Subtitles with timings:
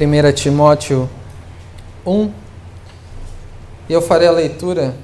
[0.00, 1.10] 1 Timóteo
[2.06, 2.32] 1,
[3.88, 4.94] e eu farei a leitura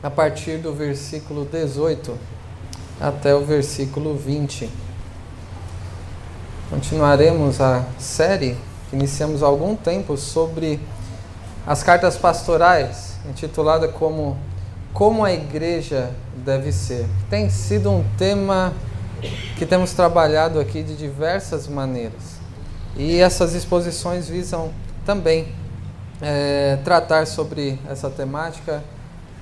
[0.00, 2.16] a partir do versículo 18
[3.00, 4.70] até o versículo 20.
[6.70, 8.56] Continuaremos a série
[8.88, 10.78] que iniciamos há algum tempo sobre
[11.66, 14.38] as cartas pastorais, intitulada como
[14.92, 17.04] Como a Igreja Deve Ser.
[17.28, 18.72] Tem sido um tema
[19.58, 22.39] que temos trabalhado aqui de diversas maneiras.
[22.96, 24.70] E essas exposições visam
[25.06, 25.48] também
[26.20, 28.82] é, tratar sobre essa temática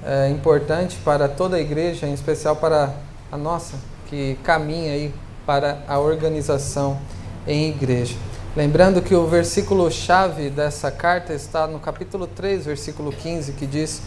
[0.05, 2.95] é, importante para toda a igreja, em especial para
[3.31, 5.13] a nossa, que caminha aí
[5.45, 6.99] para a organização
[7.47, 8.15] em igreja.
[8.57, 14.03] Lembrando que o versículo chave dessa carta está no capítulo 3, versículo 15, que diz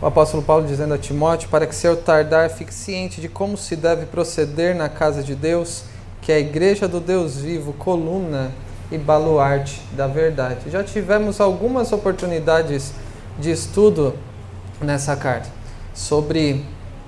[0.00, 3.56] o apóstolo Paulo dizendo a Timóteo para que se eu tardar fique ciente de como
[3.56, 5.84] se deve proceder na casa de Deus,
[6.22, 8.50] que é a igreja do Deus vivo, coluna
[8.90, 10.70] e baluarte da verdade.
[10.70, 12.92] Já tivemos algumas oportunidades
[13.38, 14.14] de estudo
[14.80, 15.48] nessa carta
[15.94, 16.64] sobre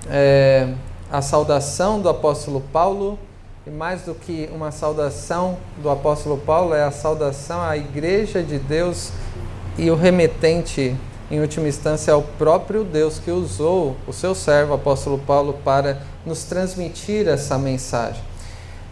[0.09, 0.67] é,
[1.11, 3.17] a saudação do apóstolo Paulo
[3.65, 8.57] e mais do que uma saudação do apóstolo Paulo é a saudação à igreja de
[8.57, 9.11] Deus
[9.77, 10.95] e o remetente
[11.29, 16.01] em última instância é o próprio Deus que usou o seu servo apóstolo Paulo para
[16.25, 18.30] nos transmitir essa mensagem.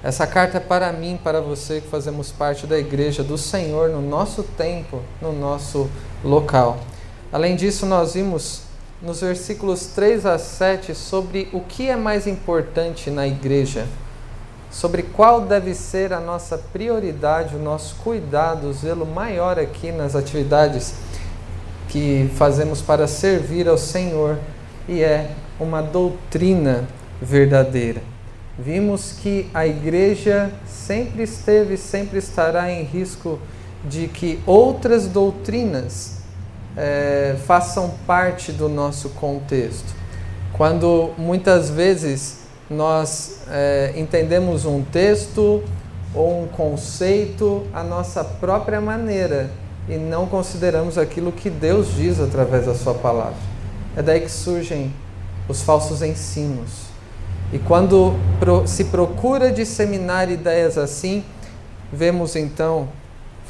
[0.02, 4.02] Essa carta é para mim, para você que fazemos parte da igreja do Senhor no
[4.02, 5.90] nosso tempo, no nosso
[6.24, 6.80] local.
[7.34, 8.62] Além disso, nós vimos
[9.02, 13.88] nos versículos 3 a 7 sobre o que é mais importante na igreja,
[14.72, 20.16] sobre qual deve ser a nossa prioridade, o nosso cuidado, o zelo maior aqui nas
[20.16, 20.94] atividades
[21.90, 24.40] que fazemos para servir ao Senhor,
[24.88, 26.88] e é uma doutrina
[27.22, 28.02] verdadeira.
[28.62, 33.40] Vimos que a igreja sempre esteve, sempre estará em risco
[33.86, 36.18] de que outras doutrinas
[36.76, 39.96] é, façam parte do nosso contexto.
[40.52, 42.40] Quando muitas vezes
[42.70, 45.64] nós é, entendemos um texto
[46.14, 49.50] ou um conceito à nossa própria maneira
[49.88, 53.40] e não consideramos aquilo que Deus diz através da Sua palavra.
[53.96, 54.94] É daí que surgem
[55.48, 56.89] os falsos ensinos
[57.52, 58.14] e quando
[58.68, 61.24] se procura disseminar ideias assim,
[61.92, 62.88] vemos então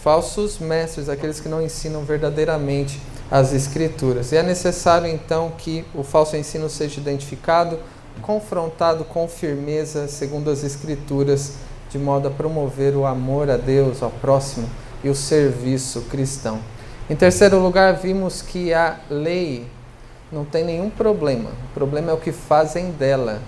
[0.02, 4.32] falsos mestres, aqueles que não ensinam verdadeiramente as Escrituras.
[4.32, 7.78] E é necessário então que o falso ensino seja identificado,
[8.22, 11.56] confrontado com firmeza, segundo as Escrituras,
[11.90, 14.70] de modo a promover o amor a Deus, ao próximo
[15.04, 16.60] e o serviço cristão.
[17.10, 19.68] Em terceiro lugar, vimos que a lei
[20.32, 23.42] não tem nenhum problema, o problema é o que fazem dela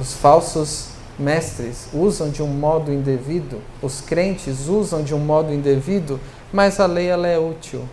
[0.00, 0.88] os falsos
[1.18, 6.18] mestres usam de um modo indevido, os crentes usam de um modo indevido,
[6.50, 7.84] mas a lei ela é útil,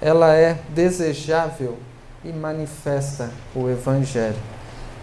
[0.00, 1.76] ela é desejável
[2.24, 4.36] e manifesta o Evangelho.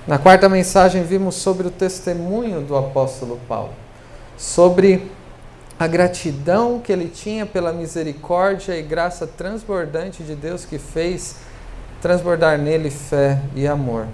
[0.08, 3.74] Na quarta mensagem, vimos sobre o testemunho do apóstolo Paulo,
[4.38, 5.12] sobre
[5.78, 11.36] a gratidão que ele tinha pela misericórdia e graça transbordante de Deus que fez
[12.02, 14.08] transbordar nele fé e amor.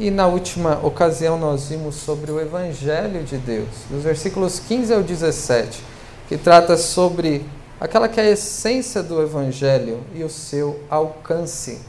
[0.00, 5.02] E na última ocasião nós vimos sobre o Evangelho de Deus, dos versículos 15 ao
[5.02, 5.84] 17,
[6.26, 7.44] que trata sobre
[7.78, 11.82] aquela que é a essência do Evangelho e o seu alcance.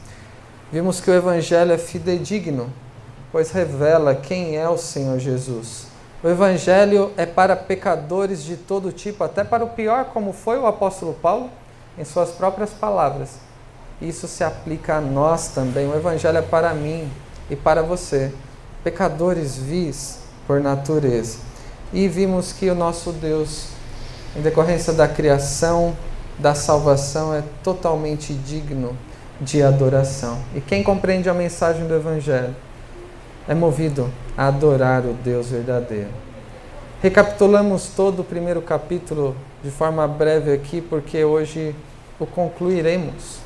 [0.70, 2.70] Vimos que o Evangelho é fidedigno,
[3.32, 5.86] pois revela quem é o Senhor Jesus.
[6.22, 10.66] O Evangelho é para pecadores de todo tipo, até para o pior, como foi o
[10.66, 11.48] apóstolo Paulo,
[11.96, 13.36] em suas próprias palavras.
[14.02, 15.88] Isso se aplica a nós também.
[15.88, 17.10] O Evangelho é para mim,
[17.52, 18.32] e para você,
[18.82, 21.36] pecadores vis por natureza.
[21.92, 23.66] E vimos que o nosso Deus,
[24.34, 25.94] em decorrência da criação,
[26.38, 28.96] da salvação, é totalmente digno
[29.38, 30.38] de adoração.
[30.54, 32.56] E quem compreende a mensagem do Evangelho
[33.46, 36.08] é movido a adorar o Deus verdadeiro.
[37.02, 41.74] Recapitulamos todo o primeiro capítulo de forma breve aqui, porque hoje
[42.18, 43.41] o concluiremos.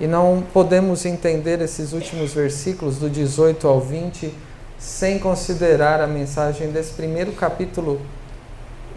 [0.00, 4.34] E não podemos entender esses últimos versículos, do 18 ao 20,
[4.78, 8.00] sem considerar a mensagem desse primeiro capítulo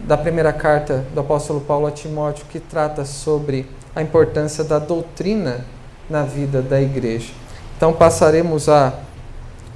[0.00, 5.64] da primeira carta do apóstolo Paulo a Timóteo, que trata sobre a importância da doutrina
[6.08, 7.32] na vida da igreja.
[7.76, 8.92] Então passaremos a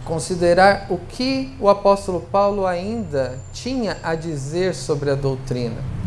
[0.04, 5.99] considerar o que o apóstolo Paulo ainda tinha a dizer sobre a doutrina.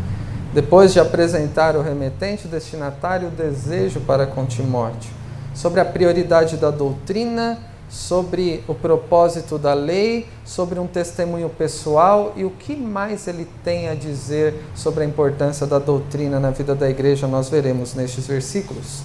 [0.54, 5.10] Depois de apresentar o remetente, o destinatário, o desejo para com Timóteo,
[5.54, 7.58] sobre a prioridade da doutrina
[7.94, 13.88] sobre o propósito da lei, sobre um testemunho pessoal e o que mais ele tem
[13.88, 19.02] a dizer sobre a importância da doutrina na vida da igreja, nós veremos nestes versículos.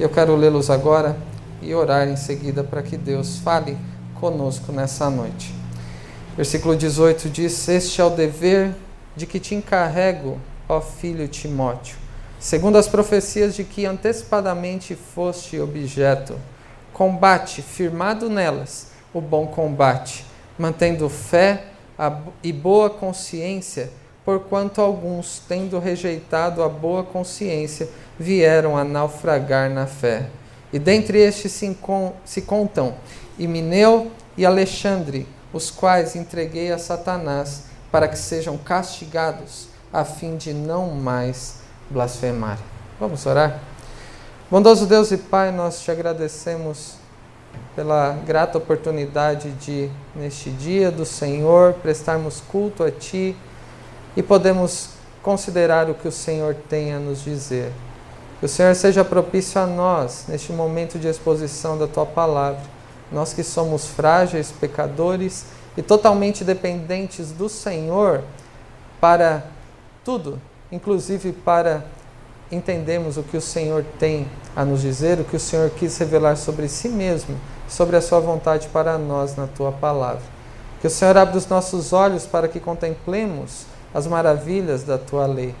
[0.00, 1.16] Eu quero lê-los agora
[1.60, 3.78] e orar em seguida para que Deus fale
[4.18, 5.54] conosco nessa noite.
[6.36, 8.74] Versículo 18 diz: Este é o dever
[9.14, 10.38] de que te encarrego,
[10.72, 11.96] ó filho Timóteo,
[12.40, 16.34] segundo as profecias de que antecipadamente foste objeto
[16.92, 20.26] Combate, firmado nelas, o bom combate,
[20.58, 21.64] mantendo fé
[22.42, 23.90] e boa consciência,
[24.26, 27.88] porquanto alguns, tendo rejeitado a boa consciência,
[28.18, 30.28] vieram a naufragar na fé.
[30.70, 31.76] E dentre estes se,
[32.26, 32.94] se contam
[33.38, 40.54] Imineu e Alexandre, os quais entreguei a Satanás para que sejam castigados, a fim de
[40.54, 41.56] não mais
[41.90, 42.64] blasfemarem.
[42.98, 43.60] Vamos orar?
[44.50, 46.94] Bondoso Deus e Pai, nós te agradecemos
[47.74, 53.36] pela grata oportunidade de, neste dia do Senhor, prestarmos culto a Ti
[54.16, 54.90] e podemos
[55.22, 57.72] considerar o que o Senhor tem a nos dizer.
[58.40, 62.60] Que o Senhor seja propício a nós neste momento de exposição da Tua palavra.
[63.10, 65.46] Nós que somos frágeis, pecadores
[65.76, 68.22] e totalmente dependentes do Senhor
[69.00, 69.44] para
[70.04, 70.40] tudo,
[70.70, 71.84] inclusive para
[72.50, 76.36] entendemos o que o Senhor tem a nos dizer, o que o Senhor quis revelar
[76.36, 80.22] sobre si mesmo, sobre a sua vontade para nós na tua palavra.
[80.80, 83.64] Que o Senhor abra os nossos olhos para que contemplemos
[83.94, 85.54] as maravilhas da tua lei.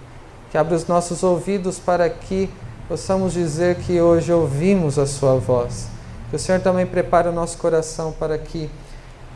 [0.50, 2.50] Que abra os nossos ouvidos para que
[2.88, 5.86] possamos dizer que hoje ouvimos a sua voz.
[6.28, 8.68] Que o Senhor também prepare o nosso coração para que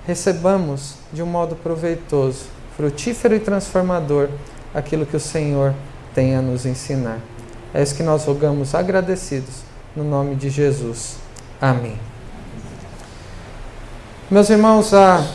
[0.06, 4.28] recebamos de um modo proveitoso, frutífero e transformador
[4.76, 5.75] aquilo que o Senhor
[6.14, 7.19] tem a nos ensinar.
[7.73, 9.62] É isso que nós rogamos agradecidos
[9.96, 11.17] no nome de Jesus.
[11.58, 11.99] Amém.
[14.31, 15.26] Meus irmãos, a,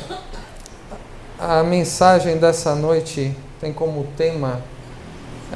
[1.40, 4.62] a mensagem dessa noite tem como tema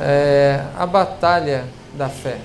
[0.02, 2.40] é, a batalha da fé.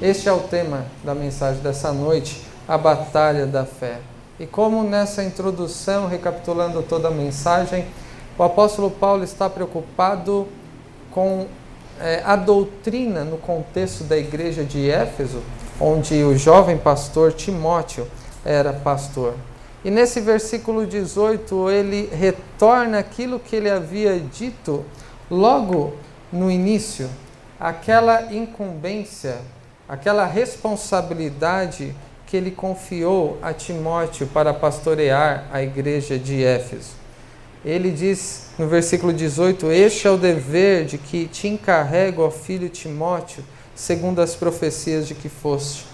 [0.00, 3.98] Este é o tema da mensagem dessa noite, a batalha da fé.
[4.40, 7.86] E como nessa introdução, recapitulando toda a mensagem,
[8.38, 10.48] o apóstolo Paulo está preocupado
[11.10, 11.46] com
[12.00, 15.42] é, a doutrina no contexto da igreja de Éfeso,
[15.78, 18.06] onde o jovem pastor Timóteo
[18.44, 19.34] era pastor.
[19.84, 24.84] E nesse versículo 18, ele retorna aquilo que ele havia dito
[25.30, 25.94] logo
[26.32, 27.10] no início,
[27.60, 29.38] aquela incumbência,
[29.88, 31.94] aquela responsabilidade
[32.26, 37.01] que ele confiou a Timóteo para pastorear a igreja de Éfeso
[37.64, 42.68] ele diz no versículo 18: Este é o dever de que te encarrego, ó filho
[42.68, 43.44] Timóteo,
[43.74, 45.86] segundo as profecias de que foste,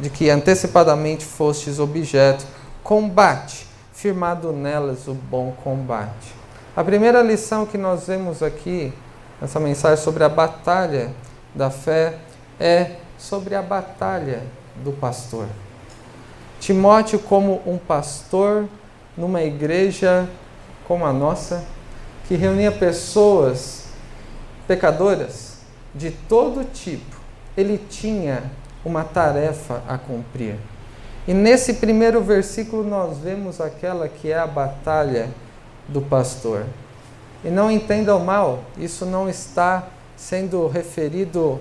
[0.00, 2.44] de que antecipadamente fostes objeto,
[2.82, 6.34] combate, firmado nelas o bom combate.
[6.74, 8.92] A primeira lição que nós vemos aqui,
[9.40, 11.10] nessa mensagem sobre a batalha
[11.54, 12.16] da fé,
[12.58, 14.42] é sobre a batalha
[14.82, 15.46] do pastor.
[16.58, 18.66] Timóteo, como um pastor
[19.16, 20.28] numa igreja
[20.92, 21.64] como a nossa,
[22.28, 23.84] que reunia pessoas
[24.68, 25.56] pecadoras
[25.94, 27.16] de todo tipo,
[27.56, 28.42] ele tinha
[28.84, 30.56] uma tarefa a cumprir.
[31.26, 35.30] E nesse primeiro versículo nós vemos aquela que é a batalha
[35.88, 36.66] do pastor.
[37.42, 39.84] E não entendam mal, isso não está
[40.14, 41.58] sendo referido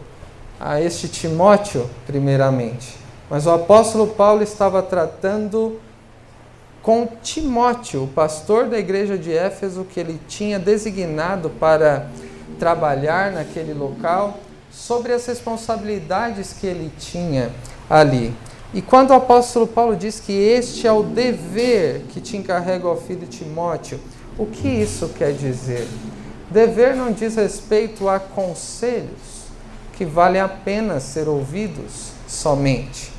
[0.59, 2.97] a este Timóteo, primeiramente.
[3.29, 5.79] Mas o apóstolo Paulo estava tratando
[6.81, 12.07] com Timóteo, o pastor da igreja de Éfeso, que ele tinha designado para
[12.57, 14.39] trabalhar naquele local,
[14.71, 17.51] sobre as responsabilidades que ele tinha
[17.89, 18.33] ali.
[18.73, 22.95] E quando o apóstolo Paulo diz que este é o dever que te encarrega ao
[22.95, 23.99] filho Timóteo,
[24.37, 25.87] o que isso quer dizer?
[26.49, 29.41] Dever não diz respeito a conselhos
[29.93, 33.10] que valem a pena ser ouvidos somente.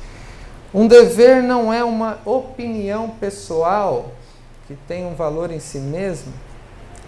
[0.73, 4.11] Um dever não é uma opinião pessoal
[4.67, 6.33] que tem um valor em si mesmo,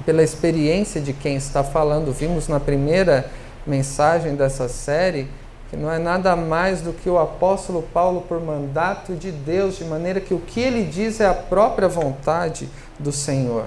[0.06, 2.12] pela experiência de quem está falando.
[2.12, 3.32] Vimos na primeira
[3.66, 5.28] mensagem dessa série
[5.70, 9.84] que não é nada mais do que o apóstolo Paulo, por mandato de Deus, de
[9.84, 12.70] maneira que o que ele diz é a própria vontade
[13.00, 13.66] do Senhor.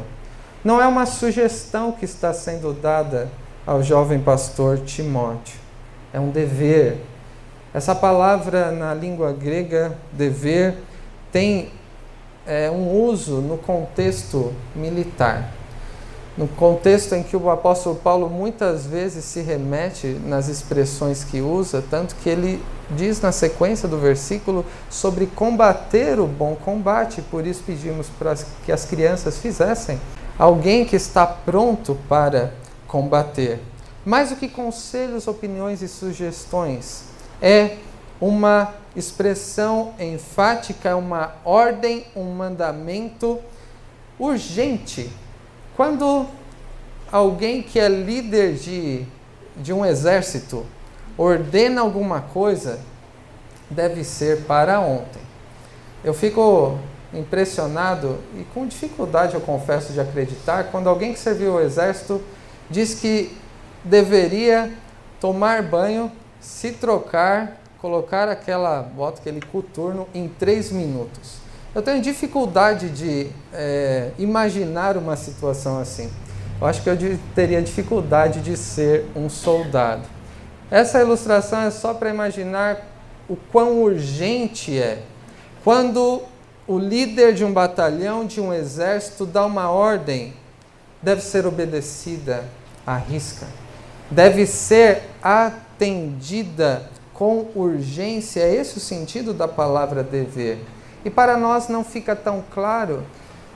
[0.65, 3.29] Não é uma sugestão que está sendo dada
[3.67, 5.59] ao jovem pastor Timóteo,
[6.13, 6.99] é um dever
[7.79, 10.75] essa palavra na língua grega, dever,
[11.31, 11.71] tem
[12.45, 15.55] é, um uso no contexto militar.
[16.37, 21.83] no contexto em que o apóstolo Paulo muitas vezes se remete nas expressões que usa,
[21.89, 27.63] tanto que ele diz na sequência do versículo sobre combater o bom combate, por isso
[27.65, 30.01] pedimos para que as crianças fizessem.
[30.39, 32.53] Alguém que está pronto para
[32.87, 33.61] combater.
[34.05, 37.08] Mais do que conselhos, opiniões e sugestões,
[37.41, 37.77] é
[38.21, 43.39] uma expressão enfática, uma ordem, um mandamento
[44.19, 45.11] urgente
[45.79, 46.27] quando
[47.13, 49.07] alguém que é líder de,
[49.57, 50.67] de um exército
[51.17, 52.81] ordena alguma coisa,
[53.71, 55.23] deve ser para ontem.
[56.03, 56.77] Eu fico
[57.15, 62.21] impressionado e com dificuldade, eu confesso, de acreditar quando alguém que serviu o exército
[62.69, 63.39] diz que
[63.85, 64.73] deveria
[65.21, 71.39] tomar banho, se trocar, colocar aquela, bota aquele coturno em três minutos.
[71.75, 76.11] Eu tenho dificuldade de é, imaginar uma situação assim.
[76.61, 76.97] Eu acho que eu
[77.35, 80.03] teria dificuldade de ser um soldado.
[80.71, 82.85] Essa ilustração é só para imaginar
[83.29, 85.03] o quão urgente é.
[85.63, 86.23] Quando
[86.67, 90.35] o líder de um batalhão, de um exército, dá uma ordem,
[91.03, 92.45] deve ser obedecida
[92.87, 93.47] à risca.
[94.11, 98.41] Deve ser atendida com urgência.
[98.41, 100.65] É esse o sentido da palavra dever.
[101.05, 103.05] E para nós não fica tão claro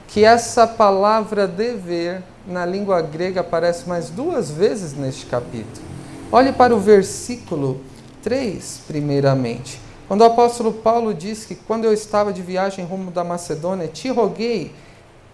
[0.08, 5.86] que essa palavra dever na língua grega aparece mais duas vezes neste capítulo.
[6.30, 7.80] Olhe para o versículo
[8.22, 9.80] 3, primeiramente.
[10.08, 14.08] Quando o apóstolo Paulo diz que quando eu estava de viagem rumo da Macedônia, te
[14.08, 14.72] roguei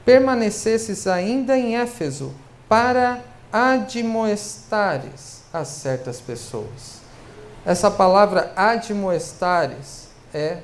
[0.05, 2.33] permanecesses ainda em Éfeso
[2.69, 3.21] para
[3.53, 6.99] admoestares a certas pessoas.
[7.65, 10.59] Essa palavra admoestares é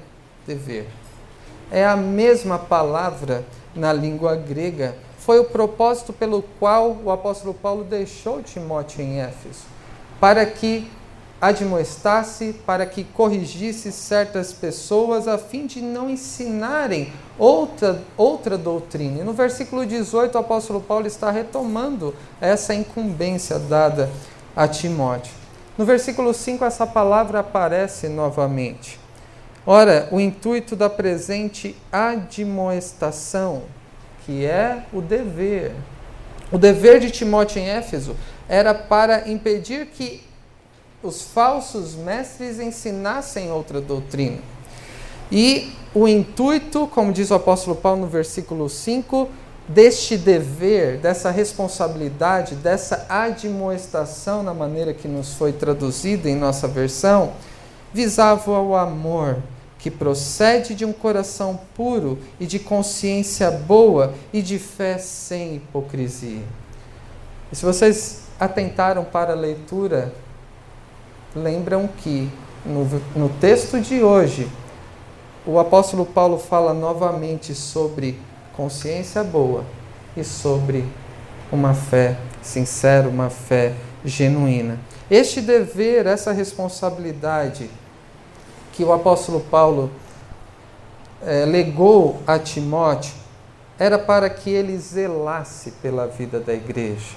[0.47, 0.89] dever
[1.71, 4.97] é a mesma palavra na língua grega.
[5.19, 9.65] Foi o propósito pelo qual o apóstolo Paulo deixou Timóteo em Éfeso,
[10.21, 10.89] para que
[11.41, 19.21] admoestasse, para que corrigisse certas pessoas, a fim de não ensinarem outra, outra doutrina.
[19.21, 24.11] E no versículo 18, o apóstolo Paulo está retomando essa incumbência dada
[24.55, 25.33] a Timóteo.
[25.77, 29.01] No versículo 5, essa palavra aparece novamente.
[29.67, 33.63] Ora, o intuito da presente admoestação,
[34.25, 35.73] que é o dever,
[36.53, 38.15] o dever de Timóteo em Éfeso
[38.49, 40.23] era para impedir que
[41.03, 44.39] os falsos mestres ensinassem outra doutrina.
[45.35, 49.29] E o intuito, como diz o apóstolo Paulo no versículo 5,
[49.67, 57.33] deste dever, dessa responsabilidade, dessa admoestação, na maneira que nos foi traduzida em nossa versão,
[57.93, 59.39] visava o amor
[59.77, 66.45] que procede de um coração puro e de consciência boa e de fé sem hipocrisia.
[67.51, 70.13] E se vocês atentaram para a leitura,
[71.35, 72.31] lembram que
[72.65, 72.85] no,
[73.17, 74.49] no texto de hoje,
[75.47, 78.19] o apóstolo Paulo fala novamente sobre
[78.57, 79.65] consciência boa
[80.17, 80.85] e sobre
[81.53, 83.75] uma fé sincera, uma fé
[84.05, 84.79] genuína.
[85.11, 87.71] Este dever, essa responsabilidade,
[88.73, 89.91] que o apóstolo Paulo
[91.23, 93.13] é, legou a Timóteo
[93.79, 97.17] era para que ele zelasse pela vida da igreja.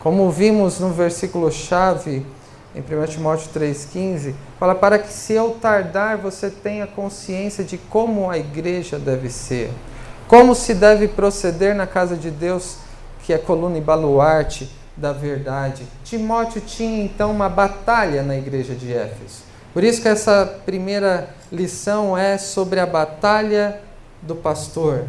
[0.00, 2.24] Como vimos no versículo chave
[2.74, 8.28] em 1 Timóteo 3,15, fala para que se eu tardar você tenha consciência de como
[8.28, 9.70] a igreja deve ser,
[10.26, 12.78] como se deve proceder na casa de Deus,
[13.22, 15.86] que é coluna e baluarte da verdade.
[16.04, 19.42] Timóteo tinha então uma batalha na igreja de Éfeso.
[19.72, 23.80] Por isso que essa primeira lição é sobre a batalha
[24.22, 25.06] do pastor,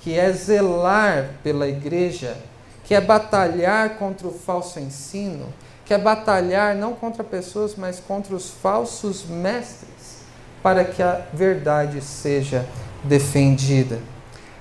[0.00, 2.36] que é zelar pela igreja,
[2.84, 5.46] que é batalhar contra o falso ensino,
[5.92, 10.22] que é batalhar não contra pessoas, mas contra os falsos mestres,
[10.62, 12.66] para que a verdade seja
[13.04, 13.98] defendida.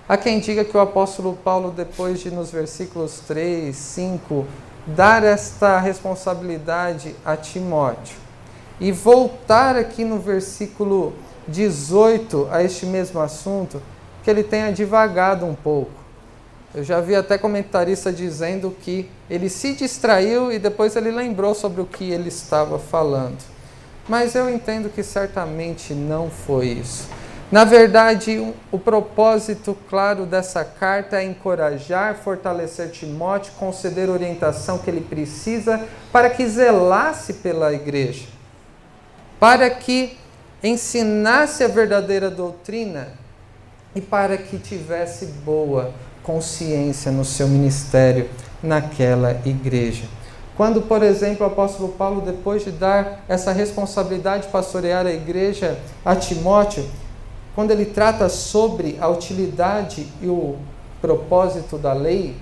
[0.10, 4.46] Há quem diga que o apóstolo Paulo, depois de nos versículos 3, 5,
[4.88, 8.18] dar esta responsabilidade a Timóteo,
[8.78, 11.14] e voltar aqui no versículo
[11.48, 13.82] 18 a este mesmo assunto,
[14.22, 16.01] que ele tenha divagado um pouco.
[16.74, 21.82] Eu já vi até comentarista dizendo que ele se distraiu e depois ele lembrou sobre
[21.82, 23.40] o que ele estava falando.
[24.08, 27.08] Mas eu entendo que certamente não foi isso.
[27.52, 35.02] Na verdade, o propósito claro dessa carta é encorajar, fortalecer Timóteo, conceder orientação que ele
[35.02, 38.42] precisa para que zelasse pela igreja
[39.42, 40.20] para que
[40.62, 43.08] ensinasse a verdadeira doutrina
[43.96, 45.92] e para que tivesse boa
[46.24, 48.30] consciência no seu ministério
[48.62, 50.04] naquela igreja.
[50.56, 55.80] Quando, por exemplo, o apóstolo Paulo, depois de dar essa responsabilidade de pastorear a igreja
[56.06, 56.86] a Timóteo,
[57.56, 60.56] quando ele trata sobre a utilidade e o
[61.02, 62.36] propósito da lei,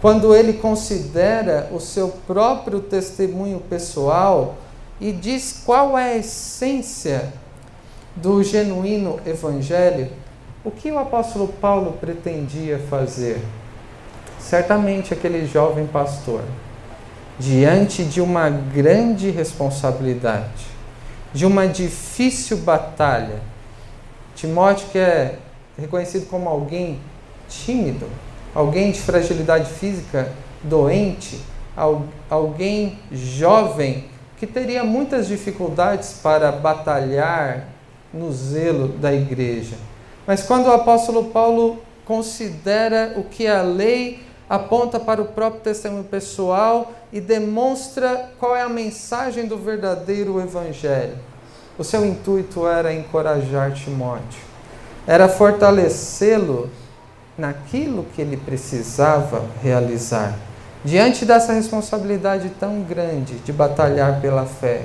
[0.00, 4.56] quando ele considera o seu próprio testemunho pessoal
[5.00, 7.32] e diz qual é a essência
[8.14, 10.08] do genuíno evangelho,
[10.64, 13.40] o que o apóstolo Paulo pretendia fazer?
[14.38, 16.42] Certamente aquele jovem pastor,
[17.38, 20.66] diante de uma grande responsabilidade,
[21.32, 23.40] de uma difícil batalha,
[24.34, 25.38] Timóteo, que é
[25.78, 26.98] reconhecido como alguém
[27.48, 28.06] tímido,
[28.54, 31.40] alguém de fragilidade física, doente,
[32.28, 37.68] alguém jovem que teria muitas dificuldades para batalhar
[38.12, 39.76] no zelo da igreja.
[40.28, 46.04] Mas quando o apóstolo Paulo considera o que a lei aponta para o próprio testemunho
[46.04, 51.16] pessoal e demonstra qual é a mensagem do verdadeiro evangelho,
[51.78, 54.42] o seu intuito era encorajar Timóteo,
[55.06, 56.68] era fortalecê-lo
[57.38, 60.34] naquilo que ele precisava realizar.
[60.84, 64.82] Diante dessa responsabilidade tão grande de batalhar pela fé,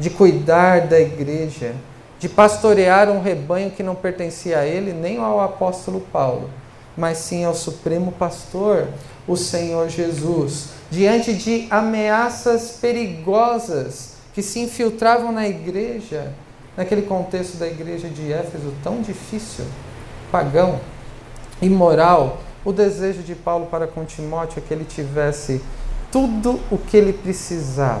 [0.00, 1.76] de cuidar da igreja,
[2.24, 6.48] de pastorear um rebanho que não pertencia a ele nem ao apóstolo Paulo,
[6.96, 8.88] mas sim ao supremo pastor,
[9.28, 16.32] o Senhor Jesus, diante de ameaças perigosas que se infiltravam na igreja,
[16.78, 19.66] naquele contexto da igreja de Éfeso tão difícil,
[20.32, 20.80] pagão,
[21.60, 25.60] imoral, o desejo de Paulo para com Timóteo é que ele tivesse
[26.10, 28.00] tudo o que ele precisava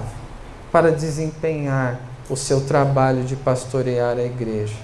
[0.72, 4.74] para desempenhar o seu trabalho de pastorear a igreja.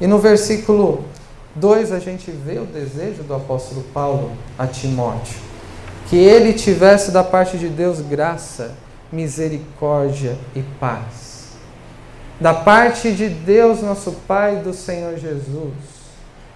[0.00, 1.04] E no versículo
[1.54, 5.38] 2 a gente vê o desejo do apóstolo Paulo a Timóteo,
[6.08, 8.74] que ele tivesse da parte de Deus graça
[9.10, 11.36] misericórdia e paz.
[12.38, 15.72] Da parte de Deus, nosso Pai, do Senhor Jesus.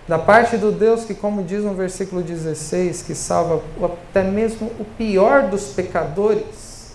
[0.06, 4.84] Da parte do Deus que, como diz no versículo 16, que salva até mesmo o
[4.84, 6.93] pior dos pecadores,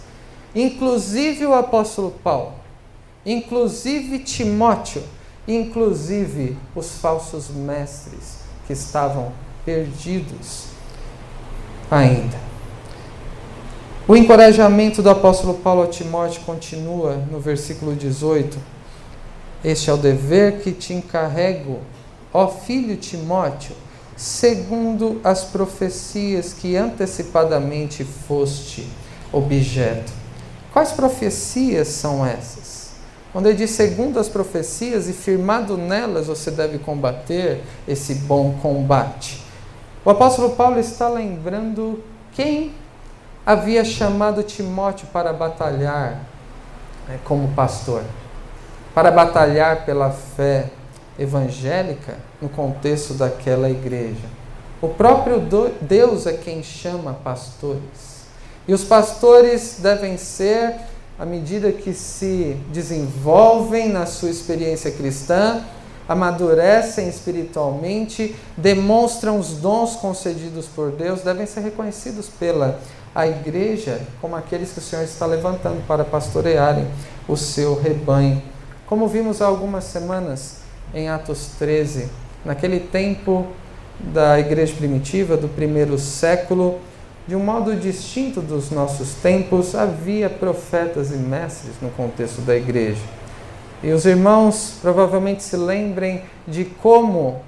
[0.54, 2.55] inclusive o apóstolo Paulo,
[3.26, 5.04] inclusive Timóteo,
[5.48, 9.32] inclusive os falsos mestres que estavam
[9.66, 10.66] perdidos
[11.90, 12.38] ainda.
[14.08, 18.58] O encorajamento do apóstolo Paulo a Timóteo continua no versículo 18.
[19.64, 21.80] Este é o dever que te encarrego,
[22.32, 23.76] ó filho Timóteo,
[24.16, 28.88] segundo as profecias que antecipadamente foste
[29.34, 30.14] objeto.
[30.72, 32.85] Quais profecias são essas?
[33.36, 39.43] Quando ele diz segundo as profecias e firmado nelas você deve combater esse bom combate.
[40.06, 42.71] O apóstolo Paulo está lembrando quem
[43.45, 46.21] havia chamado Timóteo para batalhar
[47.10, 48.04] né, como pastor,
[48.93, 50.69] para batalhar pela fé
[51.19, 54.30] evangélica no contexto daquela igreja.
[54.82, 55.45] O próprio
[55.82, 58.15] Deus é quem chama pastores.
[58.65, 60.74] E os pastores devem ser,
[61.17, 65.63] à medida que se desenvolvem na sua experiência cristã,
[66.08, 72.80] amadurecem espiritualmente, demonstram os dons concedidos por Deus, devem ser reconhecidos pela
[73.15, 76.86] a igreja como aqueles que o Senhor está levantando para pastorearem
[77.30, 78.41] o seu rebanho.
[78.86, 80.58] Como vimos há algumas semanas
[80.93, 82.10] em Atos 13,
[82.43, 83.47] naquele tempo
[83.99, 86.80] da igreja primitiva, do primeiro século,
[87.28, 93.02] de um modo distinto dos nossos tempos, havia profetas e mestres no contexto da igreja.
[93.82, 97.42] E os irmãos provavelmente se lembrem de como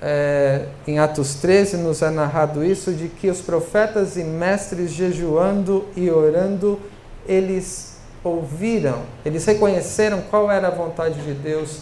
[0.00, 5.86] é, em Atos 13 nos é narrado isso, de que os profetas e mestres jejuando
[5.94, 6.80] e orando,
[7.26, 11.80] eles ouviram, eles reconheceram qual era a vontade de Deus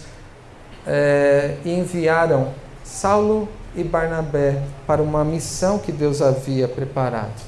[0.86, 7.40] é, e enviaram Saulo e Barnabé para uma missão que Deus havia preparado.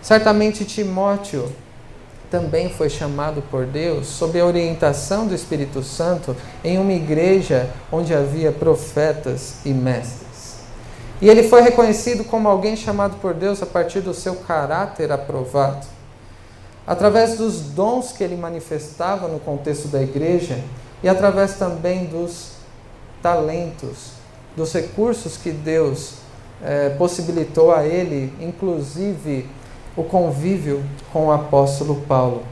[0.00, 1.50] Certamente Timóteo
[2.30, 8.14] também foi chamado por Deus, sob a orientação do Espírito Santo, em uma igreja onde
[8.14, 10.58] havia profetas e mestres.
[11.20, 15.86] E ele foi reconhecido como alguém chamado por Deus a partir do seu caráter aprovado.
[16.86, 20.58] Através dos dons que ele manifestava no contexto da igreja
[21.02, 22.52] e através também dos
[23.20, 24.17] talentos,
[24.58, 26.14] dos recursos que Deus
[26.60, 29.48] eh, possibilitou a ele, inclusive
[29.96, 32.42] o convívio com o apóstolo Paulo.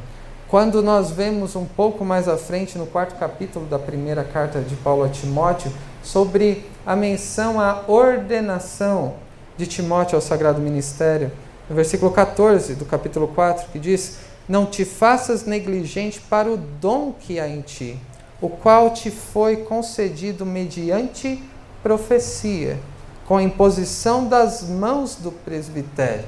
[0.48, 4.76] Quando nós vemos um pouco mais à frente, no quarto capítulo da primeira carta de
[4.76, 9.14] Paulo a Timóteo, sobre a menção à ordenação
[9.56, 11.32] de Timóteo ao sagrado ministério,
[11.68, 17.12] no versículo 14 do capítulo 4, que diz: Não te faças negligente para o dom
[17.18, 17.98] que há em ti,
[18.40, 21.42] o qual te foi concedido mediante
[21.86, 22.80] profecia,
[23.26, 26.24] com a imposição das mãos do presbitério.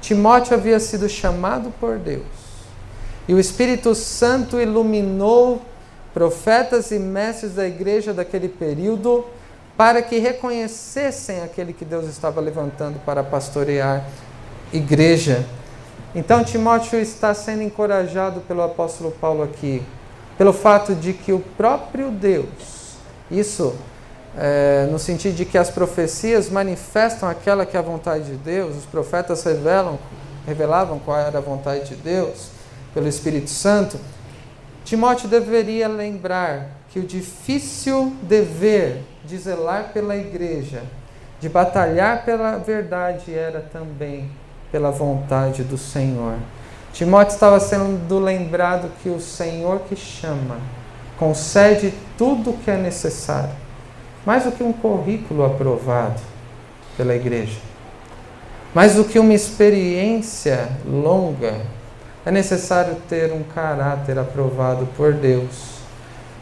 [0.00, 2.24] Timóteo havia sido chamado por Deus,
[3.28, 5.60] e o Espírito Santo iluminou
[6.14, 9.26] profetas e mestres da igreja daquele período
[9.76, 14.06] para que reconhecessem aquele que Deus estava levantando para pastorear
[14.72, 15.44] igreja.
[16.14, 19.82] Então Timóteo está sendo encorajado pelo apóstolo Paulo aqui,
[20.38, 22.96] pelo fato de que o próprio Deus,
[23.30, 23.74] isso
[24.36, 28.76] é, no sentido de que as profecias manifestam aquela que é a vontade de Deus,
[28.76, 29.98] os profetas revelam,
[30.46, 32.48] revelavam qual era a vontade de Deus
[32.94, 33.98] pelo Espírito Santo.
[34.84, 40.82] Timóteo deveria lembrar que o difícil dever de zelar pela igreja,
[41.40, 44.30] de batalhar pela verdade, era também
[44.70, 46.36] pela vontade do Senhor.
[46.92, 50.58] Timóteo estava sendo lembrado que o Senhor que chama
[51.18, 53.54] concede tudo o que é necessário,
[54.24, 56.20] mais do que um currículo aprovado
[56.96, 57.58] pela igreja,
[58.74, 61.60] mais do que uma experiência longa,
[62.24, 65.80] é necessário ter um caráter aprovado por Deus,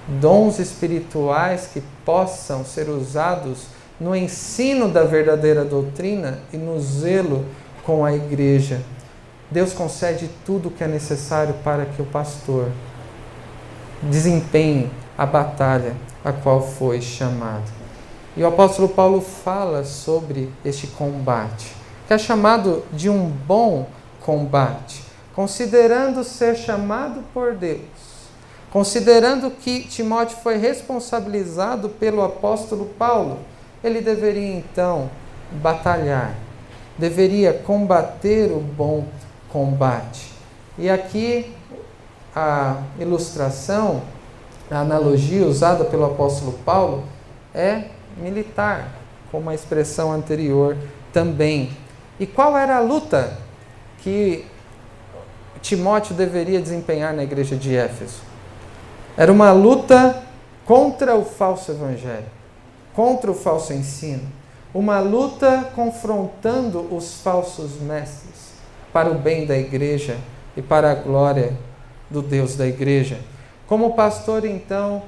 [0.06, 3.66] dons espirituais que possam ser usados
[3.98, 7.44] no ensino da verdadeira doutrina e no zelo
[7.84, 8.80] com a igreja.
[9.50, 12.68] Deus concede tudo o que é necessário para que o pastor
[14.02, 15.94] desempenhe a batalha
[16.24, 17.70] a qual foi chamado.
[18.36, 21.74] E o apóstolo Paulo fala sobre este combate,
[22.06, 23.86] que é chamado de um bom
[24.20, 25.02] combate,
[25.34, 27.80] considerando ser chamado por Deus,
[28.70, 33.38] considerando que Timóteo foi responsabilizado pelo apóstolo Paulo,
[33.82, 35.10] ele deveria então
[35.52, 36.34] batalhar
[37.00, 39.06] deveria combater o bom
[39.48, 40.30] combate.
[40.78, 41.52] E aqui
[42.36, 44.02] a ilustração,
[44.70, 47.04] a analogia usada pelo apóstolo Paulo
[47.54, 47.84] é
[48.16, 48.88] militar,
[49.30, 50.76] como a expressão anterior
[51.12, 51.70] também.
[52.18, 53.38] E qual era a luta
[53.98, 54.44] que
[55.60, 58.22] Timóteo deveria desempenhar na igreja de Éfeso?
[59.16, 60.22] Era uma luta
[60.64, 62.26] contra o falso evangelho,
[62.94, 64.40] contra o falso ensino
[64.72, 68.50] uma luta confrontando os falsos mestres
[68.92, 70.16] para o bem da igreja
[70.56, 71.56] e para a glória
[72.08, 73.18] do Deus da igreja.
[73.70, 75.04] Como pastor, então,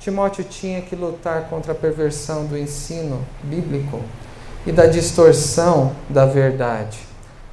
[0.00, 4.00] Timóteo tinha que lutar contra a perversão do ensino bíblico
[4.66, 6.98] e da distorção da verdade.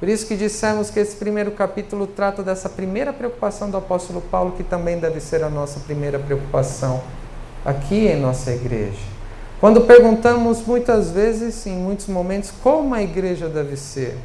[0.00, 4.52] Por isso que dissemos que esse primeiro capítulo trata dessa primeira preocupação do apóstolo Paulo,
[4.52, 7.02] que também deve ser a nossa primeira preocupação
[7.62, 9.04] aqui em nossa igreja.
[9.60, 14.16] Quando perguntamos muitas vezes, em muitos momentos, como a igreja deve ser,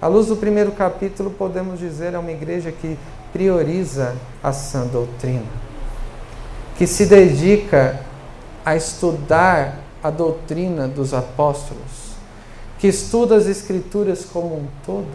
[0.00, 2.96] à luz do primeiro capítulo, podemos dizer é uma igreja que
[3.32, 5.42] prioriza a sã doutrina,
[6.82, 8.00] que se dedica
[8.64, 12.16] a estudar a doutrina dos apóstolos,
[12.76, 15.06] que estuda as Escrituras como um todo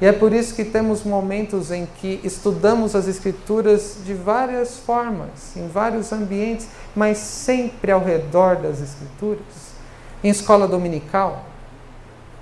[0.00, 5.56] e é por isso que temos momentos em que estudamos as Escrituras de várias formas,
[5.56, 9.42] em vários ambientes, mas sempre ao redor das Escrituras.
[10.22, 11.44] Em escola dominical,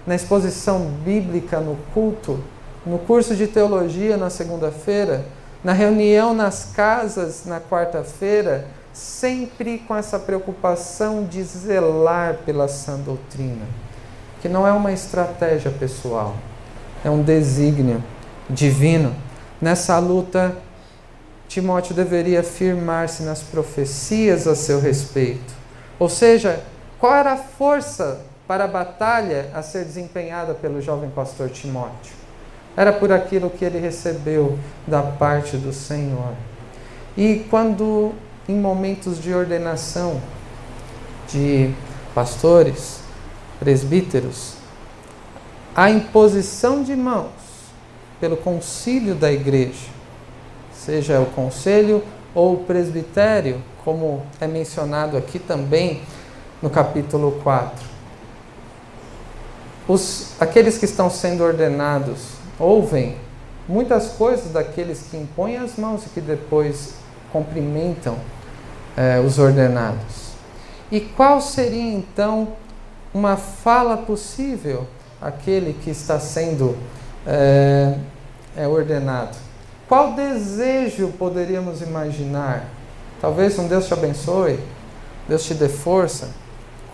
[0.06, 2.38] na exposição bíblica no culto,
[2.84, 5.24] no curso de teologia na segunda-feira,
[5.62, 13.66] na reunião nas casas na quarta-feira, sempre com essa preocupação de zelar pela sã doutrina,
[14.40, 16.34] que não é uma estratégia pessoal
[17.04, 18.02] é um desígnio
[18.48, 19.14] divino.
[19.60, 20.56] Nessa luta,
[21.48, 25.54] Timóteo deveria firmar-se nas profecias a seu respeito.
[25.98, 26.62] Ou seja,
[26.98, 32.12] qual era a força para a batalha a ser desempenhada pelo jovem pastor Timóteo?
[32.78, 36.32] Era por aquilo que ele recebeu da parte do Senhor.
[37.16, 38.12] E quando,
[38.48, 40.20] em momentos de ordenação
[41.28, 41.74] de
[42.14, 43.00] pastores,
[43.58, 44.52] presbíteros,
[45.74, 47.32] a imposição de mãos
[48.20, 49.88] pelo concílio da igreja,
[50.72, 52.00] seja o conselho
[52.32, 56.00] ou o presbitério, como é mencionado aqui também
[56.62, 57.84] no capítulo 4.
[59.88, 63.16] Os, aqueles que estão sendo ordenados ouvem
[63.68, 66.94] muitas coisas daqueles que impõem as mãos e que depois
[67.32, 68.16] cumprimentam
[68.96, 70.32] eh, os ordenados.
[70.90, 72.48] E qual seria então
[73.12, 74.86] uma fala possível
[75.20, 76.76] aquele que está sendo
[77.26, 77.94] é,
[78.56, 79.36] é ordenado.
[79.88, 82.64] Qual desejo poderíamos imaginar?
[83.20, 84.60] Talvez um Deus te abençoe,
[85.26, 86.28] Deus te dê força,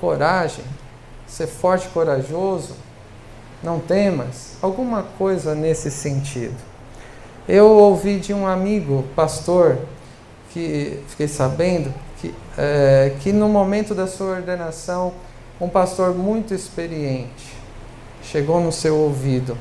[0.01, 0.65] coragem,
[1.27, 2.75] ser forte e corajoso,
[3.65, 6.55] não temas, alguma coisa nesse sentido.
[7.49, 9.79] Eu ouvi de um amigo, pastor,
[10.53, 15.15] que fiquei sabendo que, é, que no momento da sua ordenação,
[15.61, 17.55] um pastor muito experiente
[18.23, 19.57] chegou no seu ouvido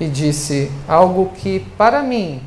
[0.00, 2.42] e disse algo que, para mim,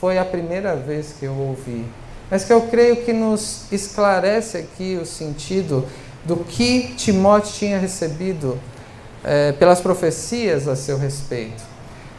[0.00, 1.84] foi a primeira vez que eu ouvi,
[2.30, 5.86] mas que eu creio que nos esclarece aqui o sentido
[6.24, 8.58] do que Timóteo tinha recebido
[9.24, 11.62] é, pelas profecias a seu respeito.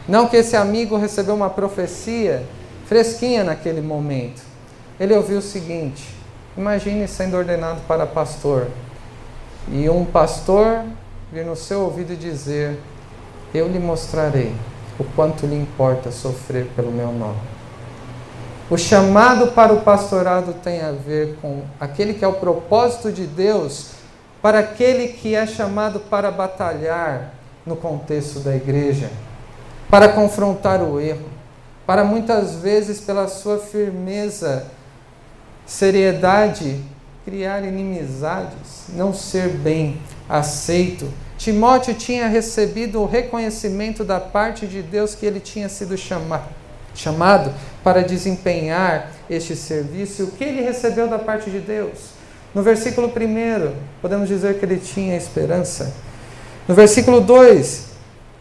[0.08, 2.44] Não que esse amigo recebeu uma profecia
[2.86, 4.42] fresquinha naquele momento.
[4.98, 6.14] Ele ouviu o seguinte:
[6.56, 8.68] imagine sendo ordenado para pastor
[9.68, 10.84] e um pastor
[11.32, 12.78] vir no seu ouvido dizer:
[13.52, 14.54] Eu lhe mostrarei
[14.98, 17.40] o quanto lhe importa sofrer pelo meu nome.
[18.70, 23.26] O chamado para o pastorado tem a ver com aquele que é o propósito de
[23.26, 23.93] Deus
[24.44, 27.32] para aquele que é chamado para batalhar
[27.64, 29.08] no contexto da igreja
[29.88, 31.30] para confrontar o erro,
[31.86, 34.66] para muitas vezes, pela sua firmeza,
[35.64, 36.78] seriedade,
[37.24, 41.08] criar inimizades, não ser bem aceito.
[41.38, 46.50] Timóteo tinha recebido o reconhecimento da parte de Deus que ele tinha sido chamado,
[46.94, 47.50] chamado
[47.82, 50.24] para desempenhar este serviço.
[50.24, 52.13] O que ele recebeu da parte de Deus?
[52.54, 55.92] No versículo 1, podemos dizer que ele tinha esperança.
[56.68, 57.86] No versículo 2,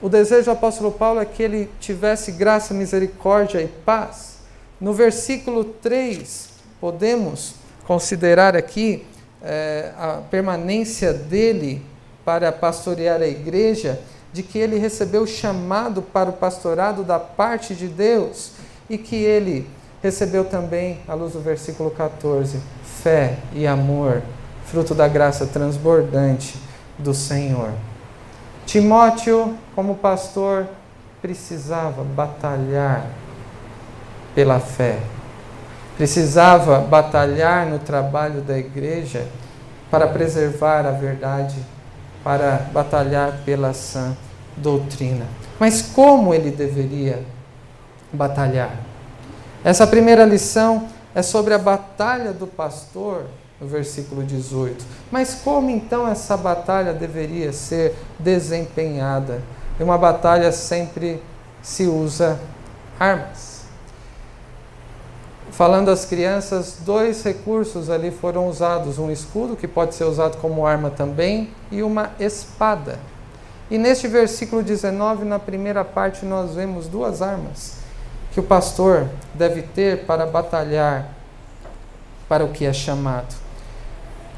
[0.02, 4.38] o desejo do apóstolo Paulo é que ele tivesse graça, misericórdia e paz.
[4.80, 6.50] No versículo 3,
[6.80, 7.56] podemos
[7.88, 9.04] considerar aqui
[9.42, 11.82] é, a permanência dele
[12.24, 14.00] para pastorear a igreja,
[14.32, 18.52] de que ele recebeu o chamado para o pastorado da parte de Deus
[18.90, 19.68] e que ele
[20.02, 22.60] recebeu também, à luz do versículo 14,
[23.04, 24.22] fé e amor,
[24.66, 26.56] fruto da graça transbordante
[26.98, 27.72] do Senhor.
[28.66, 30.66] Timóteo, como pastor,
[31.22, 33.06] precisava batalhar
[34.34, 35.00] pela fé,
[35.98, 39.28] precisava batalhar no trabalho da igreja
[39.92, 41.58] para preservar a verdade,
[42.24, 44.16] para batalhar pela sã
[44.56, 45.26] doutrina.
[45.60, 47.22] Mas como ele deveria
[48.14, 48.72] batalhar?
[49.64, 53.26] Essa primeira lição é sobre a batalha do pastor
[53.60, 54.84] no versículo 18.
[55.12, 59.42] Mas como então essa batalha deveria ser desempenhada?
[59.80, 61.22] Em uma batalha sempre
[61.62, 62.40] se usa
[63.00, 63.64] armas.
[65.52, 70.66] Falando às crianças, dois recursos ali foram usados: um escudo, que pode ser usado como
[70.66, 72.98] arma também, e uma espada.
[73.70, 77.83] E neste versículo 19, na primeira parte, nós vemos duas armas
[78.34, 81.10] que o pastor deve ter para batalhar
[82.28, 83.36] para o que é chamado.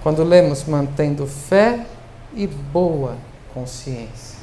[0.04, 1.86] Quando lemos mantendo fé
[2.34, 3.16] e boa
[3.54, 4.36] consciência.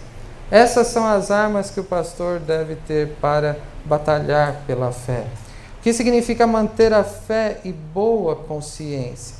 [0.50, 5.26] Essas são as armas que o pastor deve ter para batalhar pela fé.
[5.78, 9.36] O que significa manter a fé e boa consciência?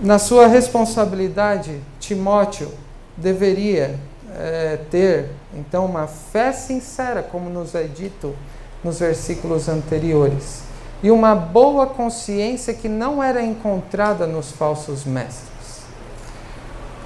[0.00, 2.70] Na sua responsabilidade, Timóteo
[3.16, 3.98] deveria
[4.36, 8.34] é, ter então uma fé sincera, como nos é dito
[8.82, 10.68] nos versículos anteriores
[11.02, 15.82] e uma boa consciência que não era encontrada nos falsos mestres.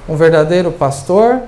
[0.09, 1.43] Um verdadeiro pastor,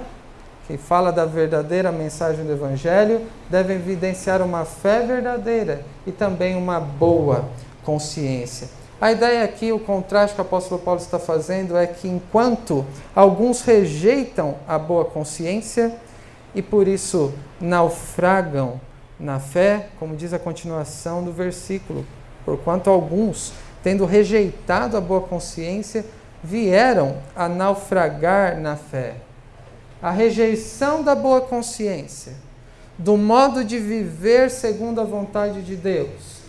[0.66, 6.78] que fala da verdadeira mensagem do Evangelho, deve evidenciar uma fé verdadeira e também uma
[6.78, 7.46] boa
[7.82, 8.68] consciência.
[9.00, 13.62] A ideia aqui, o contraste que o apóstolo Paulo está fazendo é que enquanto alguns
[13.62, 15.94] rejeitam a boa consciência
[16.54, 18.80] e por isso naufragam
[19.18, 22.06] na fé, como diz a continuação do versículo,
[22.44, 26.04] porquanto alguns, tendo rejeitado a boa consciência,
[26.42, 29.16] vieram a naufragar na fé.
[30.02, 32.34] A rejeição da boa consciência,
[32.98, 36.44] do modo de viver segundo a vontade de Deus.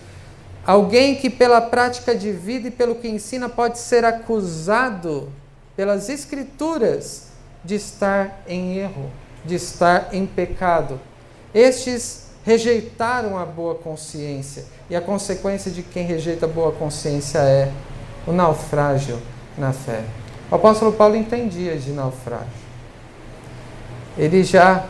[0.65, 5.29] Alguém que, pela prática de vida e pelo que ensina, pode ser acusado
[5.75, 7.27] pelas Escrituras
[7.63, 9.11] de estar em erro,
[9.45, 10.99] de estar em pecado.
[11.53, 14.65] Estes rejeitaram a boa consciência.
[14.89, 17.71] E a consequência de quem rejeita a boa consciência é
[18.27, 19.19] o naufrágio
[19.57, 20.03] na fé.
[20.51, 22.65] O apóstolo Paulo entendia de naufrágio.
[24.17, 24.85] Ele já,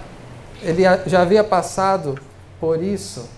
[0.61, 2.19] ele já havia passado
[2.59, 3.29] por isso.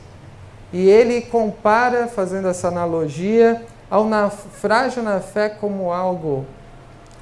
[0.74, 6.46] E ele compara, fazendo essa analogia, ao naufrágio na fé como algo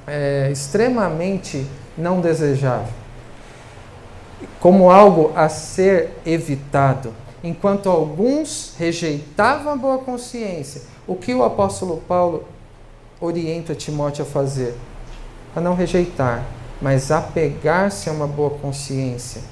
[0.06, 3.05] é, extremamente não desejável
[4.60, 7.12] como algo a ser evitado.
[7.42, 12.44] Enquanto alguns rejeitavam a boa consciência, o que o apóstolo Paulo
[13.20, 14.74] orienta Timóteo a fazer?
[15.54, 16.44] A não rejeitar,
[16.82, 19.42] mas apegar-se a uma boa consciência,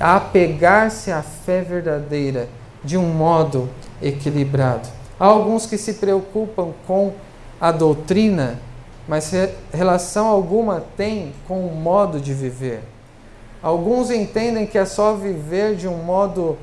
[0.00, 2.48] apegar-se à fé verdadeira
[2.82, 3.68] de um modo
[4.02, 4.88] equilibrado.
[5.18, 7.12] Há alguns que se preocupam com
[7.60, 8.58] a doutrina,
[9.06, 9.32] mas
[9.72, 12.93] relação alguma tem com o modo de viver.
[13.64, 16.58] Alguns entendem que é só viver de um modo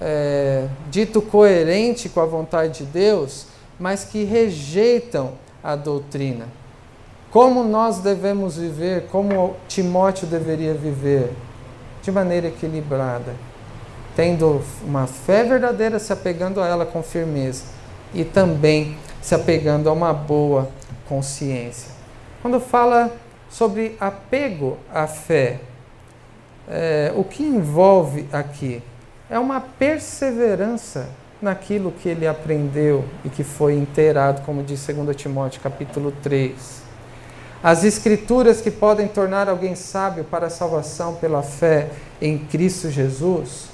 [0.00, 3.46] é, dito coerente com a vontade de Deus,
[3.78, 6.48] mas que rejeitam a doutrina.
[7.30, 11.32] Como nós devemos viver, como Timóteo deveria viver?
[12.02, 13.32] De maneira equilibrada,
[14.16, 17.62] tendo uma fé verdadeira, se apegando a ela com firmeza
[18.12, 20.68] e também se apegando a uma boa
[21.08, 21.92] consciência.
[22.42, 23.12] Quando fala
[23.48, 25.60] sobre apego à fé,
[26.70, 28.80] é, o que envolve aqui
[29.28, 31.08] é uma perseverança
[31.42, 36.82] naquilo que ele aprendeu e que foi inteirado, como diz 2 Timóteo capítulo 3.
[37.62, 43.66] As escrituras que podem tornar alguém sábio para a salvação pela fé em Cristo Jesus.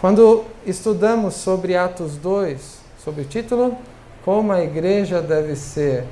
[0.00, 3.76] Quando estudamos sobre Atos 2, sobre o título
[4.24, 6.04] Como a igreja deve ser,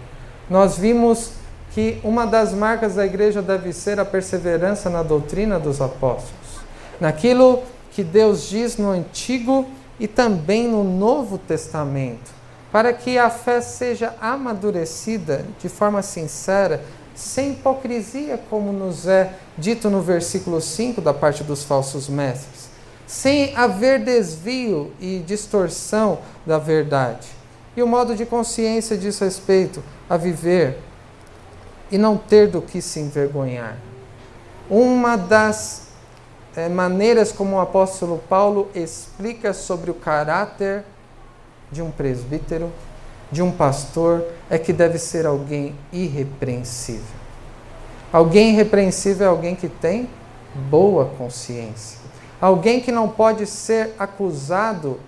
[0.49, 1.33] nós vimos
[1.75, 6.61] que uma das marcas da igreja deve ser a perseverança na doutrina dos apóstolos,
[7.01, 9.67] naquilo que Deus diz no Antigo
[9.99, 12.31] e também no Novo Testamento,
[12.71, 16.83] para que a fé seja amadurecida de forma sincera,
[17.15, 22.71] sem hipocrisia, como nos é dito no versículo 5 da parte dos falsos mestres,
[23.07, 27.29] sem haver desvio e distorção da verdade.
[27.77, 30.79] E o modo de consciência diz respeito a viver
[31.93, 33.77] e não ter do que se envergonhar.
[34.69, 35.89] Uma das
[36.57, 40.85] é, maneiras como o apóstolo Paulo explica sobre o caráter
[41.71, 42.73] de um presbítero,
[43.31, 47.23] de um pastor, é que deve ser alguém irrepreensível.
[48.11, 50.09] Alguém irrepreensível é alguém que tem
[50.71, 51.99] boa consciência.
[52.41, 54.99] Alguém que não pode ser acusado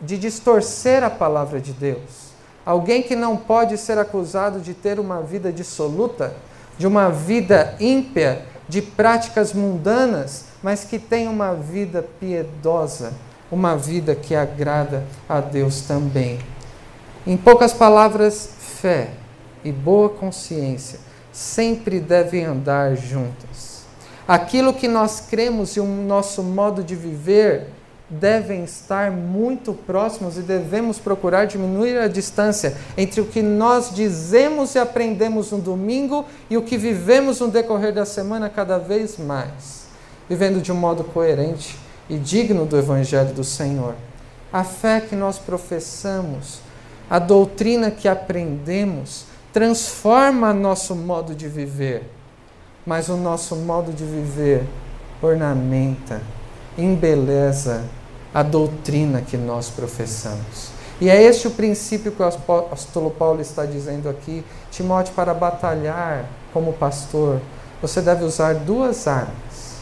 [0.00, 2.25] de distorcer a palavra de Deus.
[2.66, 6.34] Alguém que não pode ser acusado de ter uma vida dissoluta,
[6.76, 13.12] de uma vida ímpia, de práticas mundanas, mas que tem uma vida piedosa,
[13.52, 16.40] uma vida que agrada a Deus também.
[17.24, 19.10] Em poucas palavras, fé
[19.64, 20.98] e boa consciência
[21.32, 23.84] sempre devem andar juntas.
[24.26, 27.68] Aquilo que nós cremos e o nosso modo de viver
[28.08, 34.74] devem estar muito próximos e devemos procurar diminuir a distância entre o que nós dizemos
[34.74, 39.86] e aprendemos no domingo e o que vivemos no decorrer da semana cada vez mais
[40.28, 43.94] vivendo de um modo coerente e digno do Evangelho do Senhor.
[44.52, 46.60] A fé que nós professamos,
[47.08, 52.10] a doutrina que aprendemos, transforma nosso modo de viver,
[52.84, 54.64] mas o nosso modo de viver
[55.22, 56.20] ornamenta,
[56.76, 57.84] embeleza
[58.34, 60.70] a doutrina que nós professamos.
[61.00, 64.44] E é este o princípio que o apóstolo Paulo está dizendo aqui.
[64.70, 67.40] Timóteo, para batalhar como pastor,
[67.80, 69.76] você deve usar duas armas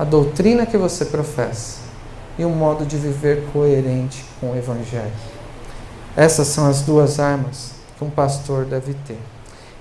[0.00, 1.80] a doutrina que você professa
[2.38, 5.12] e um modo de viver coerente com o Evangelho.
[6.16, 9.18] Essas são as duas armas que um pastor deve ter.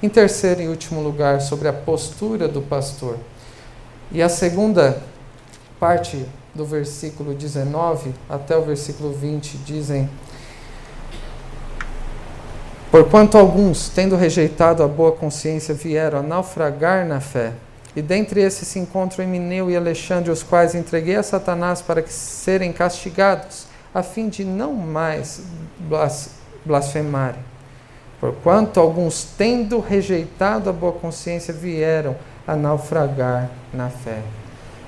[0.03, 3.15] Em terceiro e último lugar, sobre a postura do pastor.
[4.11, 5.01] E a segunda
[5.79, 10.09] parte do versículo 19 até o versículo 20 dizem:
[12.91, 17.53] Porquanto alguns, tendo rejeitado a boa consciência, vieram a naufragar na fé.
[17.95, 22.11] E dentre esses se encontram Emineu e Alexandre, os quais entreguei a Satanás para que
[22.11, 25.41] serem castigados, a fim de não mais
[26.65, 27.41] blasfemarem.
[28.19, 32.15] Porquanto alguns, tendo rejeitado a boa consciência, vieram
[32.45, 34.19] a naufragar na fé.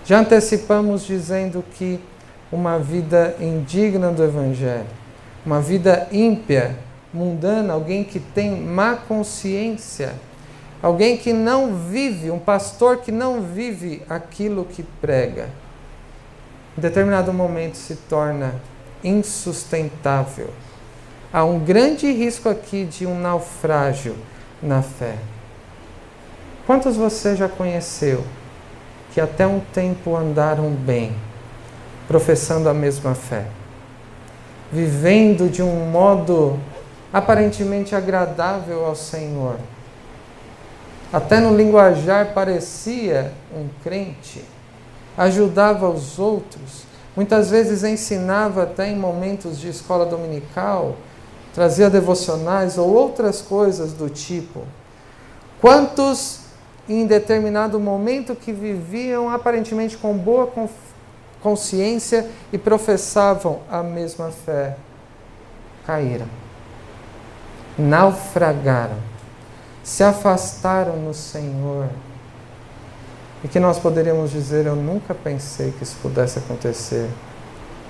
[0.05, 1.99] Já antecipamos dizendo que
[2.51, 4.87] uma vida indigna do Evangelho,
[5.45, 6.77] uma vida ímpia,
[7.13, 10.13] mundana, alguém que tem má consciência,
[10.81, 15.47] Alguém que não vive, um pastor que não vive aquilo que prega,
[16.75, 18.55] em determinado momento se torna
[19.03, 20.49] insustentável.
[21.31, 24.15] Há um grande risco aqui de um naufrágio
[24.61, 25.17] na fé.
[26.65, 28.23] Quantos você já conheceu
[29.11, 31.15] que até um tempo andaram bem,
[32.07, 33.45] professando a mesma fé,
[34.71, 36.59] vivendo de um modo
[37.13, 39.57] aparentemente agradável ao Senhor?
[41.11, 44.43] até no linguajar parecia um crente,
[45.17, 46.83] ajudava os outros,
[47.15, 50.95] muitas vezes ensinava até em momentos de escola dominical,
[51.53, 54.63] trazia devocionais ou outras coisas do tipo.
[55.59, 56.39] Quantos
[56.87, 60.51] em determinado momento que viviam aparentemente com boa
[61.41, 64.75] consciência e professavam a mesma fé,
[65.85, 66.27] caíram,
[67.77, 68.97] naufragaram,
[69.83, 71.87] se afastaram no Senhor.
[73.43, 77.09] E que nós poderíamos dizer: Eu nunca pensei que isso pudesse acontecer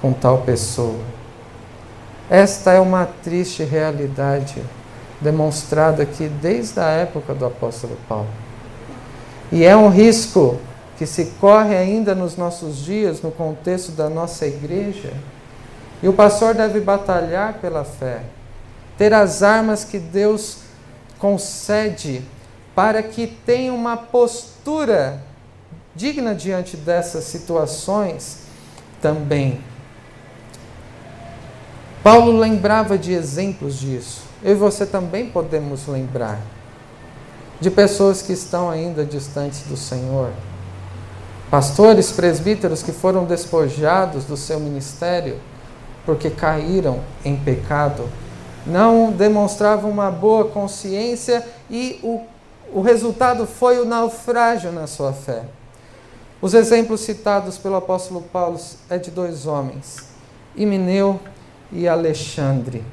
[0.01, 0.99] com tal pessoa.
[2.29, 4.63] Esta é uma triste realidade
[5.19, 8.29] demonstrada aqui desde a época do apóstolo Paulo.
[9.51, 10.59] E é um risco
[10.97, 15.13] que se corre ainda nos nossos dias, no contexto da nossa igreja.
[16.01, 18.21] E o pastor deve batalhar pela fé,
[18.97, 20.59] ter as armas que Deus
[21.19, 22.23] concede
[22.73, 25.21] para que tenha uma postura
[25.93, 28.43] digna diante dessas situações
[29.01, 29.59] também.
[32.01, 34.21] Paulo lembrava de exemplos disso.
[34.41, 36.39] Eu e você também podemos lembrar
[37.61, 40.31] de pessoas que estão ainda distantes do Senhor.
[41.51, 45.39] Pastores, presbíteros que foram despojados do seu ministério
[46.03, 48.09] porque caíram em pecado,
[48.65, 52.21] não demonstravam uma boa consciência e o,
[52.73, 55.43] o resultado foi o naufrágio na sua fé.
[56.41, 58.59] Os exemplos citados pelo apóstolo Paulo
[58.89, 59.97] é de dois homens,
[60.55, 61.19] Imineu
[61.71, 62.83] e Alexandre.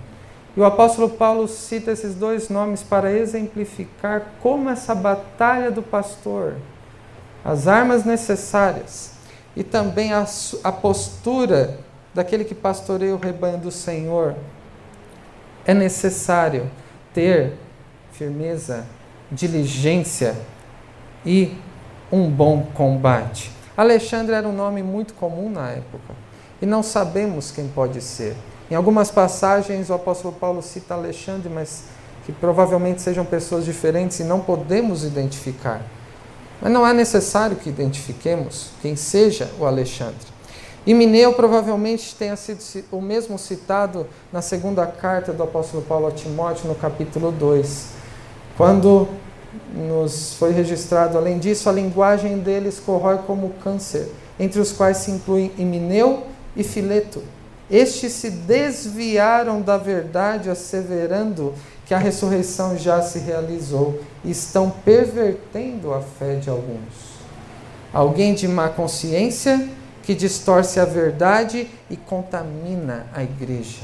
[0.58, 6.56] E o apóstolo Paulo cita esses dois nomes para exemplificar como essa batalha do pastor,
[7.44, 9.12] as armas necessárias
[9.54, 10.26] e também a,
[10.64, 11.78] a postura
[12.12, 14.34] daquele que pastoreia o rebanho do Senhor,
[15.64, 16.68] é necessário
[17.14, 17.52] ter
[18.10, 18.84] firmeza,
[19.30, 20.34] diligência
[21.24, 21.56] e
[22.10, 23.52] um bom combate.
[23.76, 26.14] Alexandre era um nome muito comum na época
[26.60, 28.34] e não sabemos quem pode ser.
[28.70, 31.84] Em algumas passagens, o apóstolo Paulo cita Alexandre, mas
[32.26, 35.80] que provavelmente sejam pessoas diferentes e não podemos identificar.
[36.60, 40.26] Mas não é necessário que identifiquemos quem seja o Alexandre.
[40.86, 42.60] Mineu provavelmente tenha sido
[42.92, 47.88] o mesmo citado na segunda carta do apóstolo Paulo a Timóteo, no capítulo 2,
[48.56, 49.08] quando
[49.74, 55.10] nos foi registrado, além disso, a linguagem deles corrói como câncer, entre os quais se
[55.10, 56.24] incluem Emineu
[56.56, 57.22] e Fileto
[57.70, 61.54] estes se desviaram da verdade, asseverando
[61.84, 67.18] que a ressurreição já se realizou e estão pervertendo a fé de alguns.
[67.92, 69.68] Alguém de má consciência
[70.02, 73.82] que distorce a verdade e contamina a igreja,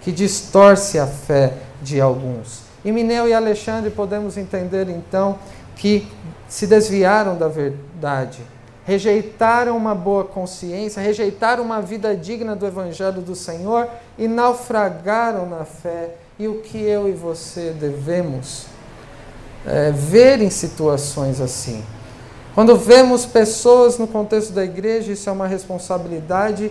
[0.00, 2.62] que distorce a fé de alguns.
[2.84, 5.38] E Mineu e Alexandre podemos entender então
[5.76, 6.06] que
[6.48, 8.40] se desviaram da verdade
[8.86, 15.64] rejeitaram uma boa consciência, rejeitaram uma vida digna do Evangelho do Senhor e naufragaram na
[15.64, 16.14] fé.
[16.38, 18.66] E o que eu e você devemos
[19.66, 21.84] é, ver em situações assim?
[22.54, 26.70] Quando vemos pessoas no contexto da igreja, isso é uma responsabilidade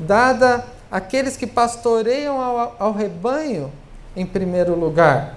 [0.00, 3.70] dada àqueles que pastoreiam ao, ao rebanho,
[4.16, 5.36] em primeiro lugar,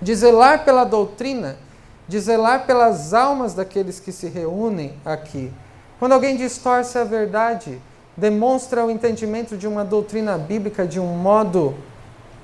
[0.00, 1.56] de zelar pela doutrina
[2.12, 5.50] de zelar pelas almas daqueles que se reúnem aqui.
[5.98, 7.80] Quando alguém distorce a verdade,
[8.14, 11.74] demonstra o entendimento de uma doutrina bíblica de um modo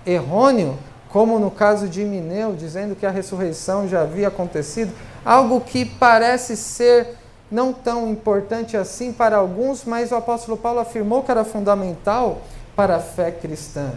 [0.06, 0.78] errôneo,
[1.10, 4.90] como no caso de Mineu, dizendo que a ressurreição já havia acontecido,
[5.22, 7.18] algo que parece ser
[7.50, 12.40] não tão importante assim para alguns, mas o apóstolo Paulo afirmou que era fundamental
[12.74, 13.92] para a fé cristã.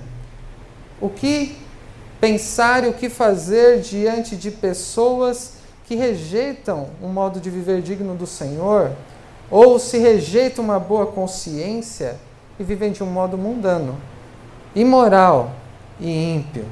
[0.99, 1.57] O que
[2.19, 5.60] pensar e o que fazer diante de pessoas
[5.91, 8.93] que rejeitam um modo de viver digno do Senhor,
[9.49, 12.15] ou se rejeitam uma boa consciência
[12.57, 13.97] e vivem de um modo mundano,
[14.73, 15.51] imoral
[15.99, 16.65] e ímpio.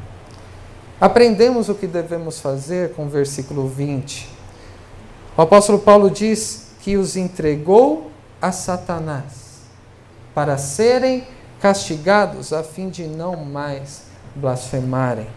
[1.01, 4.29] Aprendemos o que devemos fazer com o versículo 20.
[5.35, 8.09] O apóstolo Paulo diz que os entregou
[8.41, 9.63] a Satanás
[10.33, 11.27] para serem
[11.59, 14.03] castigados a fim de não mais
[14.33, 15.27] blasfemarem.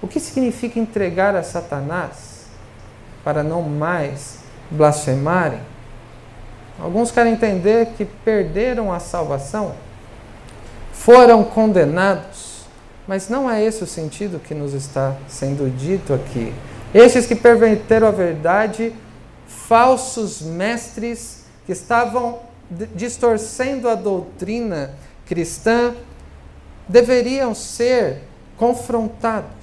[0.00, 2.31] O que significa entregar a Satanás
[3.24, 4.38] para não mais
[4.70, 5.60] blasfemarem?
[6.78, 9.74] Alguns querem entender que perderam a salvação,
[10.92, 12.64] foram condenados,
[13.06, 16.52] mas não é esse o sentido que nos está sendo dito aqui.
[16.94, 18.92] Estes que perverteram a verdade,
[19.46, 22.40] falsos mestres que estavam
[22.94, 24.94] distorcendo a doutrina
[25.26, 25.94] cristã,
[26.88, 28.22] deveriam ser
[28.56, 29.62] confrontados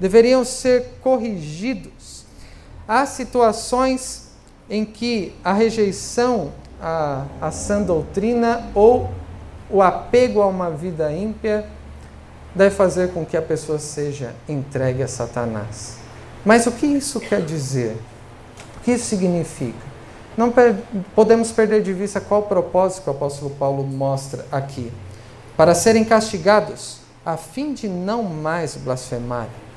[0.00, 1.92] deveriam ser corrigidos.
[2.92, 4.30] Há situações
[4.68, 6.50] em que a rejeição
[6.82, 9.08] à, à sã doutrina ou
[9.70, 11.66] o apego a uma vida ímpia
[12.52, 15.98] deve fazer com que a pessoa seja entregue a Satanás.
[16.44, 17.96] Mas o que isso quer dizer?
[18.78, 19.78] O que isso significa?
[20.36, 20.74] Não per
[21.14, 24.90] podemos perder de vista qual o propósito que o apóstolo Paulo mostra aqui.
[25.56, 29.69] Para serem castigados, a fim de não mais blasfemarem,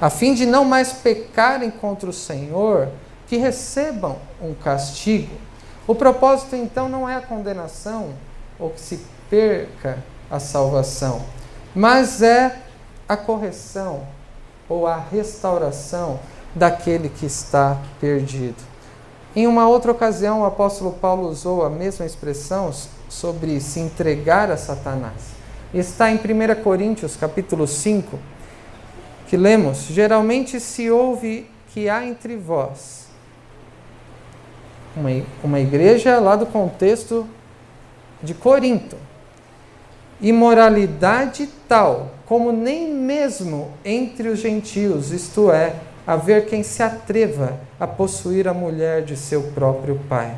[0.00, 2.88] a fim de não mais pecarem contra o Senhor,
[3.26, 5.36] que recebam um castigo.
[5.86, 8.10] O propósito então não é a condenação
[8.58, 9.98] ou que se perca
[10.30, 11.22] a salvação,
[11.74, 12.56] mas é
[13.08, 14.02] a correção
[14.68, 16.20] ou a restauração
[16.54, 18.62] daquele que está perdido.
[19.34, 22.72] Em uma outra ocasião, o apóstolo Paulo usou a mesma expressão
[23.08, 25.38] sobre se entregar a Satanás.
[25.72, 28.18] Está em 1 Coríntios, capítulo 5,
[29.28, 33.08] que lemos: Geralmente se ouve que há entre vós
[34.98, 35.10] uma,
[35.42, 37.26] uma igreja lá do contexto
[38.22, 38.96] de Corinto,
[40.20, 45.76] imoralidade tal como nem mesmo entre os gentios, isto é,
[46.06, 50.36] haver quem se atreva a possuir a mulher de seu próprio pai.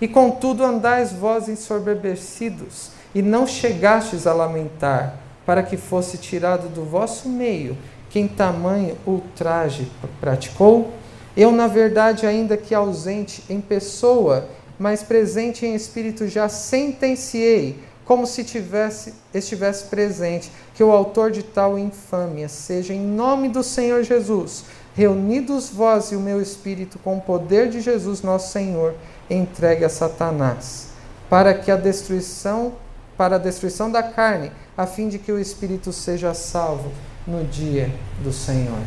[0.00, 5.16] E contudo andais vós ensoberbecidos, e não chegastes a lamentar,
[5.46, 7.76] para que fosse tirado do vosso meio
[8.12, 9.90] quem tamanho ultraje
[10.20, 10.92] praticou?
[11.34, 14.48] Eu, na verdade, ainda que ausente em pessoa,
[14.78, 21.42] mas presente em espírito, já sentenciei, como se tivesse, estivesse presente, que o autor de
[21.42, 27.16] tal infâmia seja, em nome do Senhor Jesus, reunidos vós e o meu espírito com
[27.16, 28.94] o poder de Jesus nosso Senhor,
[29.30, 30.88] entregue a Satanás,
[31.30, 32.74] para que a destruição,
[33.16, 36.92] para a destruição da carne, a fim de que o espírito seja salvo
[37.26, 37.90] no dia
[38.22, 38.80] do Senhor.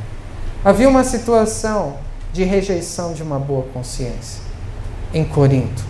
[0.63, 1.97] Havia uma situação
[2.33, 4.41] de rejeição de uma boa consciência
[5.13, 5.83] em Corinto,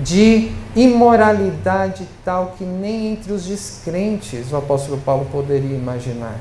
[0.00, 6.38] de imoralidade tal que nem entre os descrentes o apóstolo Paulo poderia imaginar,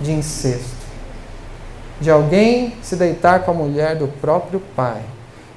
[0.00, 0.80] de incesto,
[2.00, 5.02] de alguém se deitar com a mulher do próprio pai.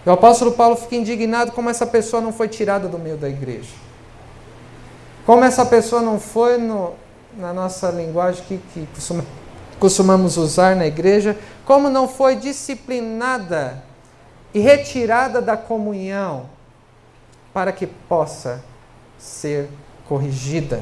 [0.05, 3.29] E o apóstolo Paulo fica indignado como essa pessoa não foi tirada do meio da
[3.29, 3.71] igreja.
[5.25, 6.91] Como essa pessoa não foi, no,
[7.38, 9.25] na nossa linguagem que, que costuma,
[9.79, 13.84] costumamos usar na igreja, como não foi disciplinada
[14.53, 16.49] e retirada da comunhão
[17.53, 18.63] para que possa
[19.17, 19.69] ser
[20.07, 20.81] corrigida,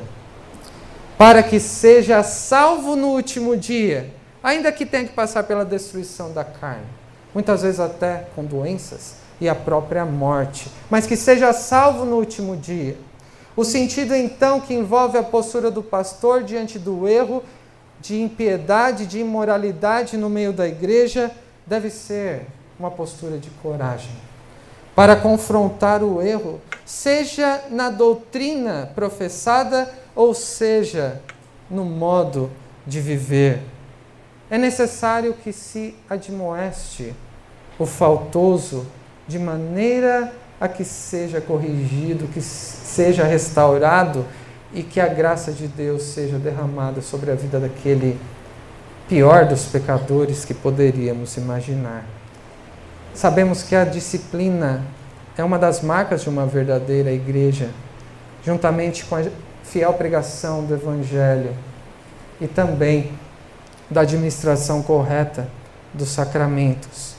[1.18, 6.44] para que seja salvo no último dia, ainda que tenha que passar pela destruição da
[6.44, 6.86] carne,
[7.34, 12.56] muitas vezes até com doenças e a própria morte, mas que seja salvo no último
[12.56, 12.96] dia.
[13.56, 17.44] O sentido então que envolve a postura do pastor diante do erro
[18.00, 21.32] de impiedade, de imoralidade no meio da igreja,
[21.66, 22.48] deve ser
[22.80, 24.12] uma postura de coragem
[24.96, 31.22] para confrontar o erro, seja na doutrina professada ou seja
[31.70, 32.52] no modo
[32.86, 33.62] de viver.
[34.50, 37.16] É necessário que se admoeste
[37.80, 38.86] o faltoso
[39.28, 44.24] de maneira a que seja corrigido, que seja restaurado
[44.72, 48.16] e que a graça de Deus seja derramada sobre a vida daquele
[49.10, 52.06] pior dos pecadores que poderíamos imaginar.
[53.12, 54.86] Sabemos que a disciplina
[55.36, 57.72] é uma das marcas de uma verdadeira igreja,
[58.46, 59.24] juntamente com a
[59.64, 61.56] fiel pregação do Evangelho
[62.40, 63.12] e também
[63.90, 65.50] da administração correta
[65.92, 67.16] dos sacramentos.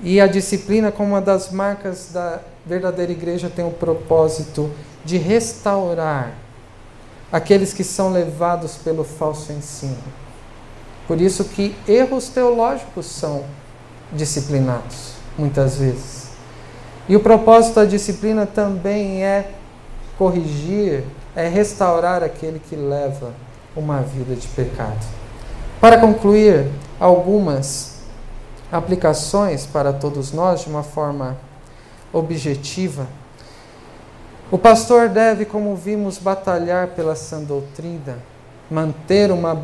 [0.00, 4.70] E a disciplina, como uma das marcas da verdadeira igreja, tem o propósito
[5.04, 6.32] de restaurar
[7.30, 9.96] aqueles que são levados pelo falso ensino.
[11.06, 13.44] Por isso que erros teológicos são
[14.12, 16.26] disciplinados, muitas vezes.
[17.08, 19.52] E o propósito da disciplina também é
[20.18, 21.04] corrigir,
[21.36, 23.32] é restaurar aquele que leva
[23.76, 25.06] uma vida de pecado.
[25.80, 26.66] Para concluir,
[26.98, 27.96] algumas
[28.72, 31.36] aplicações para todos nós de uma forma
[32.12, 33.06] objetiva
[34.48, 38.18] o pastor deve, como vimos, batalhar pela sã doutrina,
[38.70, 39.60] manter uma,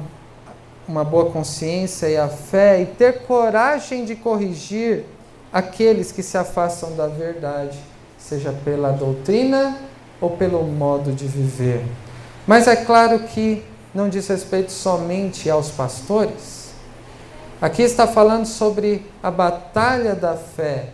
[0.88, 5.04] uma boa consciência e a fé e ter coragem de corrigir
[5.52, 7.78] aqueles que se afastam da verdade,
[8.18, 9.78] seja pela doutrina
[10.20, 11.84] ou pelo modo de viver.
[12.44, 13.64] Mas é claro que
[13.94, 16.72] não diz respeito somente aos pastores.
[17.60, 20.88] Aqui está falando sobre a batalha da fé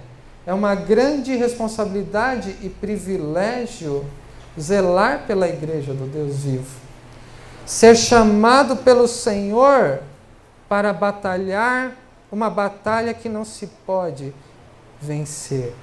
[0.49, 4.03] é uma grande responsabilidade e privilégio
[4.59, 6.75] zelar pela igreja do Deus vivo.
[7.67, 10.01] Ser chamado pelo Senhor
[10.67, 11.93] para batalhar
[12.33, 14.33] uma batalha que não se pode
[14.99, 15.75] vencer.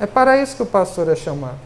[0.00, 1.60] É para isso que o pastor é chamado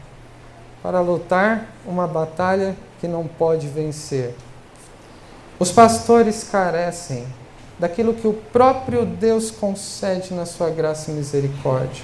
[0.83, 4.35] para lutar uma batalha que não pode vencer.
[5.57, 7.25] Os pastores carecem
[7.77, 12.03] daquilo que o próprio Deus concede na sua graça e misericórdia.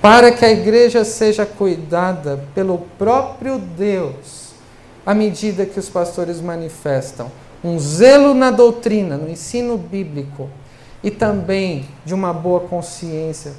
[0.00, 4.52] Para que a igreja seja cuidada pelo próprio Deus,
[5.04, 7.30] à medida que os pastores manifestam
[7.62, 10.48] um zelo na doutrina, no ensino bíblico
[11.02, 13.52] e também de uma boa consciência,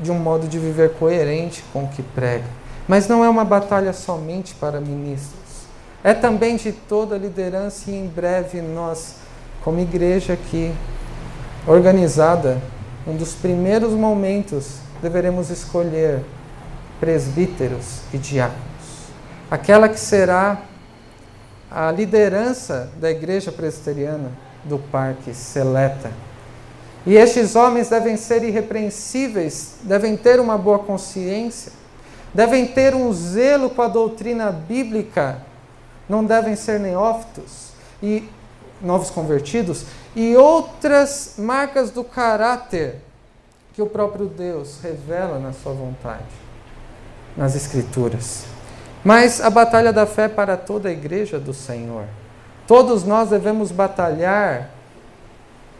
[0.00, 2.44] de um modo de viver coerente com o que prega.
[2.88, 5.66] Mas não é uma batalha somente para ministros,
[6.02, 9.25] é também de toda a liderança e em breve nós
[9.66, 10.72] como igreja aqui,
[11.66, 12.62] organizada,
[13.04, 16.22] um dos primeiros momentos deveremos escolher
[17.00, 18.60] presbíteros e diáconos.
[19.50, 20.62] Aquela que será
[21.68, 24.30] a liderança da igreja presbiteriana
[24.62, 26.12] do Parque Seleta.
[27.04, 31.72] E estes homens devem ser irrepreensíveis, devem ter uma boa consciência,
[32.32, 35.42] devem ter um zelo com a doutrina bíblica,
[36.08, 37.70] não devem ser neófitos.
[38.00, 38.28] E
[38.80, 43.00] novos convertidos, e outras marcas do caráter
[43.74, 46.24] que o próprio Deus revela na sua vontade,
[47.36, 48.44] nas Escrituras.
[49.04, 52.04] Mas a batalha da fé é para toda a igreja do Senhor.
[52.66, 54.70] Todos nós devemos batalhar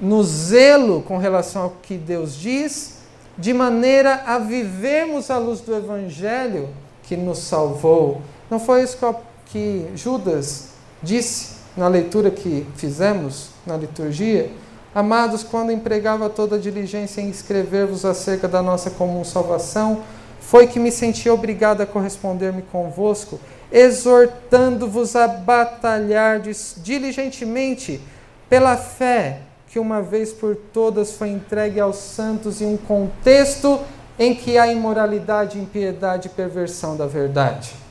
[0.00, 2.98] no zelo com relação ao que Deus diz,
[3.36, 6.68] de maneira a vivermos a luz do Evangelho
[7.02, 8.22] que nos salvou.
[8.50, 8.98] Não foi isso
[9.46, 10.68] que Judas
[11.02, 14.50] disse na leitura que fizemos na liturgia,
[14.94, 20.02] amados, quando empregava toda a diligência em escrever-vos acerca da nossa comum salvação,
[20.40, 23.38] foi que me senti obrigado a corresponder-me convosco,
[23.70, 26.40] exortando-vos a batalhar
[26.78, 28.00] diligentemente
[28.48, 33.80] pela fé que uma vez por todas foi entregue aos santos em um contexto
[34.18, 37.85] em que há imoralidade, impiedade e perversão da verdade.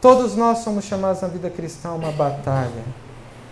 [0.00, 2.84] Todos nós somos chamados na vida cristã a uma batalha.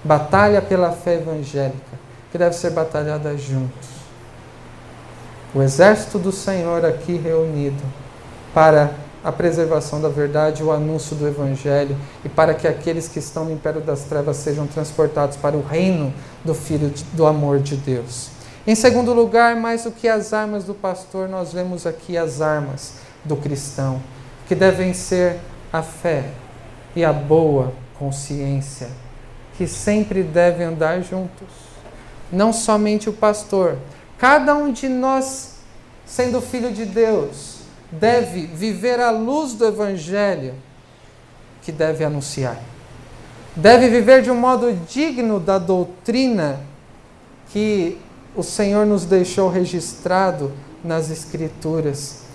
[0.03, 1.99] Batalha pela fé evangélica,
[2.33, 3.89] que deve ser batalhada juntos.
[5.55, 7.83] O exército do Senhor aqui reunido
[8.55, 8.93] para
[9.23, 13.53] a preservação da verdade, o anúncio do Evangelho e para que aqueles que estão no
[13.53, 18.31] império das trevas sejam transportados para o reino do Filho do amor de Deus.
[18.67, 22.95] Em segundo lugar, mais do que as armas do pastor, nós vemos aqui as armas
[23.25, 24.01] do cristão,
[24.47, 25.39] que devem ser
[25.73, 26.25] a fé
[26.95, 28.89] e a boa consciência,
[29.57, 31.49] que sempre devem andar juntos.
[32.31, 33.79] Não somente o pastor,
[34.19, 35.57] cada um de nós,
[36.07, 37.59] sendo filho de Deus,
[37.91, 40.55] deve viver à luz do Evangelho
[41.63, 42.59] que deve anunciar.
[43.57, 46.61] Deve viver de um modo digno da doutrina
[47.51, 47.99] que
[48.37, 50.53] o Senhor nos deixou registrado
[50.85, 52.28] nas Escrituras.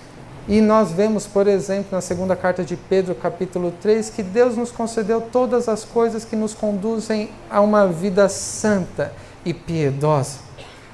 [0.48, 4.72] E nós vemos, por exemplo, na segunda carta de Pedro, capítulo 3, que Deus nos
[4.72, 9.14] concedeu todas as coisas que nos conduzem a uma vida santa
[9.46, 10.40] e piedosa,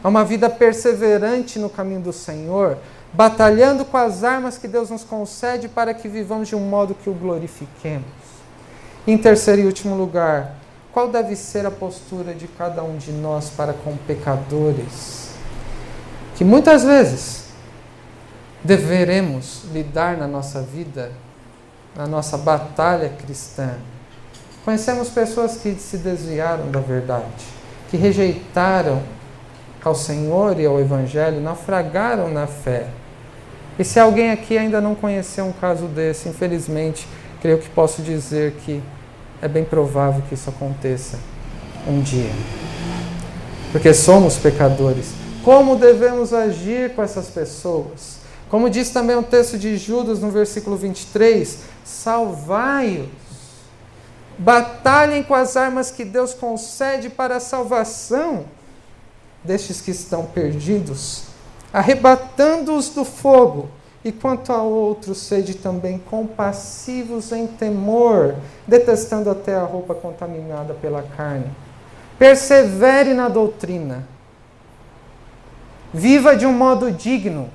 [0.03, 2.77] a uma vida perseverante no caminho do Senhor,
[3.11, 7.09] batalhando com as armas que Deus nos concede para que vivamos de um modo que
[7.09, 8.05] o glorifiquemos.
[9.07, 10.57] Em terceiro e último lugar,
[10.91, 15.29] qual deve ser a postura de cada um de nós para com pecadores?
[16.35, 17.48] Que muitas vezes
[18.63, 21.11] deveremos lidar na nossa vida,
[21.95, 23.71] na nossa batalha cristã.
[24.65, 27.45] Conhecemos pessoas que se desviaram da verdade,
[27.89, 29.01] que rejeitaram
[29.83, 32.87] ao Senhor e ao Evangelho, naufragaram na fé.
[33.77, 37.07] E se alguém aqui ainda não conheceu um caso desse, infelizmente,
[37.41, 38.83] creio que posso dizer que
[39.41, 41.17] é bem provável que isso aconteça
[41.87, 42.29] um dia.
[43.71, 45.13] Porque somos pecadores.
[45.43, 48.18] Como devemos agir com essas pessoas?
[48.49, 53.07] Como diz também o texto de Judas no versículo 23, salvai-os.
[54.39, 58.45] Batalhem com as armas que Deus concede para a salvação
[59.43, 61.23] destes que estão perdidos,
[61.71, 63.69] arrebatando-os do fogo.
[64.03, 68.35] E quanto a outros, sede também compassivos em temor,
[68.65, 71.51] detestando até a roupa contaminada pela carne.
[72.17, 74.07] Persevere na doutrina.
[75.93, 77.49] Viva de um modo digno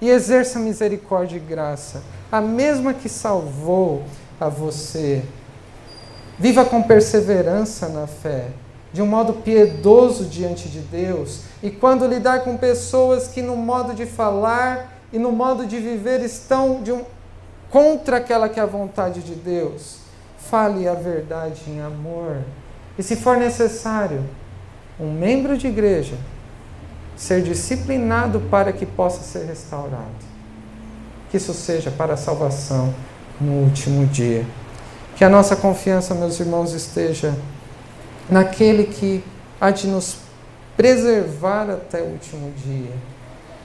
[0.00, 4.04] e exerça misericórdia e graça, a mesma que salvou
[4.40, 5.22] a você.
[6.38, 8.48] Viva com perseverança na fé,
[8.92, 13.92] de um modo piedoso diante de Deus, e quando lidar com pessoas que no modo
[13.92, 17.04] de falar e no modo de viver estão um,
[17.70, 19.98] contra aquela que é a vontade de Deus,
[20.38, 22.38] fale a verdade em amor.
[22.98, 24.24] E se for necessário,
[24.98, 26.16] um membro de igreja
[27.20, 30.08] ser disciplinado para que possa ser restaurado.
[31.30, 32.94] Que isso seja para a salvação
[33.38, 34.46] no último dia.
[35.16, 37.34] Que a nossa confiança, meus irmãos, esteja
[38.30, 39.22] naquele que
[39.60, 40.16] há de nos
[40.78, 42.94] preservar até o último dia.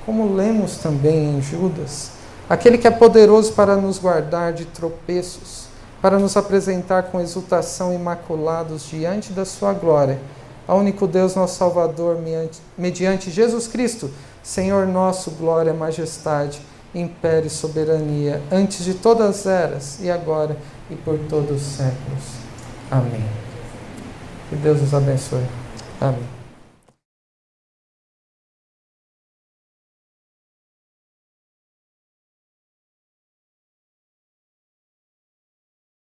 [0.05, 2.11] Como lemos também em Judas,
[2.49, 5.67] aquele que é poderoso para nos guardar de tropeços,
[6.01, 10.19] para nos apresentar com exultação imaculados diante da sua glória,
[10.67, 12.17] ao único Deus, nosso Salvador,
[12.77, 14.09] mediante Jesus Cristo,
[14.43, 16.61] Senhor nosso, glória, majestade,
[16.93, 20.57] império e soberania, antes de todas as eras, e agora
[20.89, 22.23] e por todos os séculos.
[22.89, 23.25] Amém.
[24.49, 25.43] Que Deus os abençoe.
[25.99, 26.34] Amém.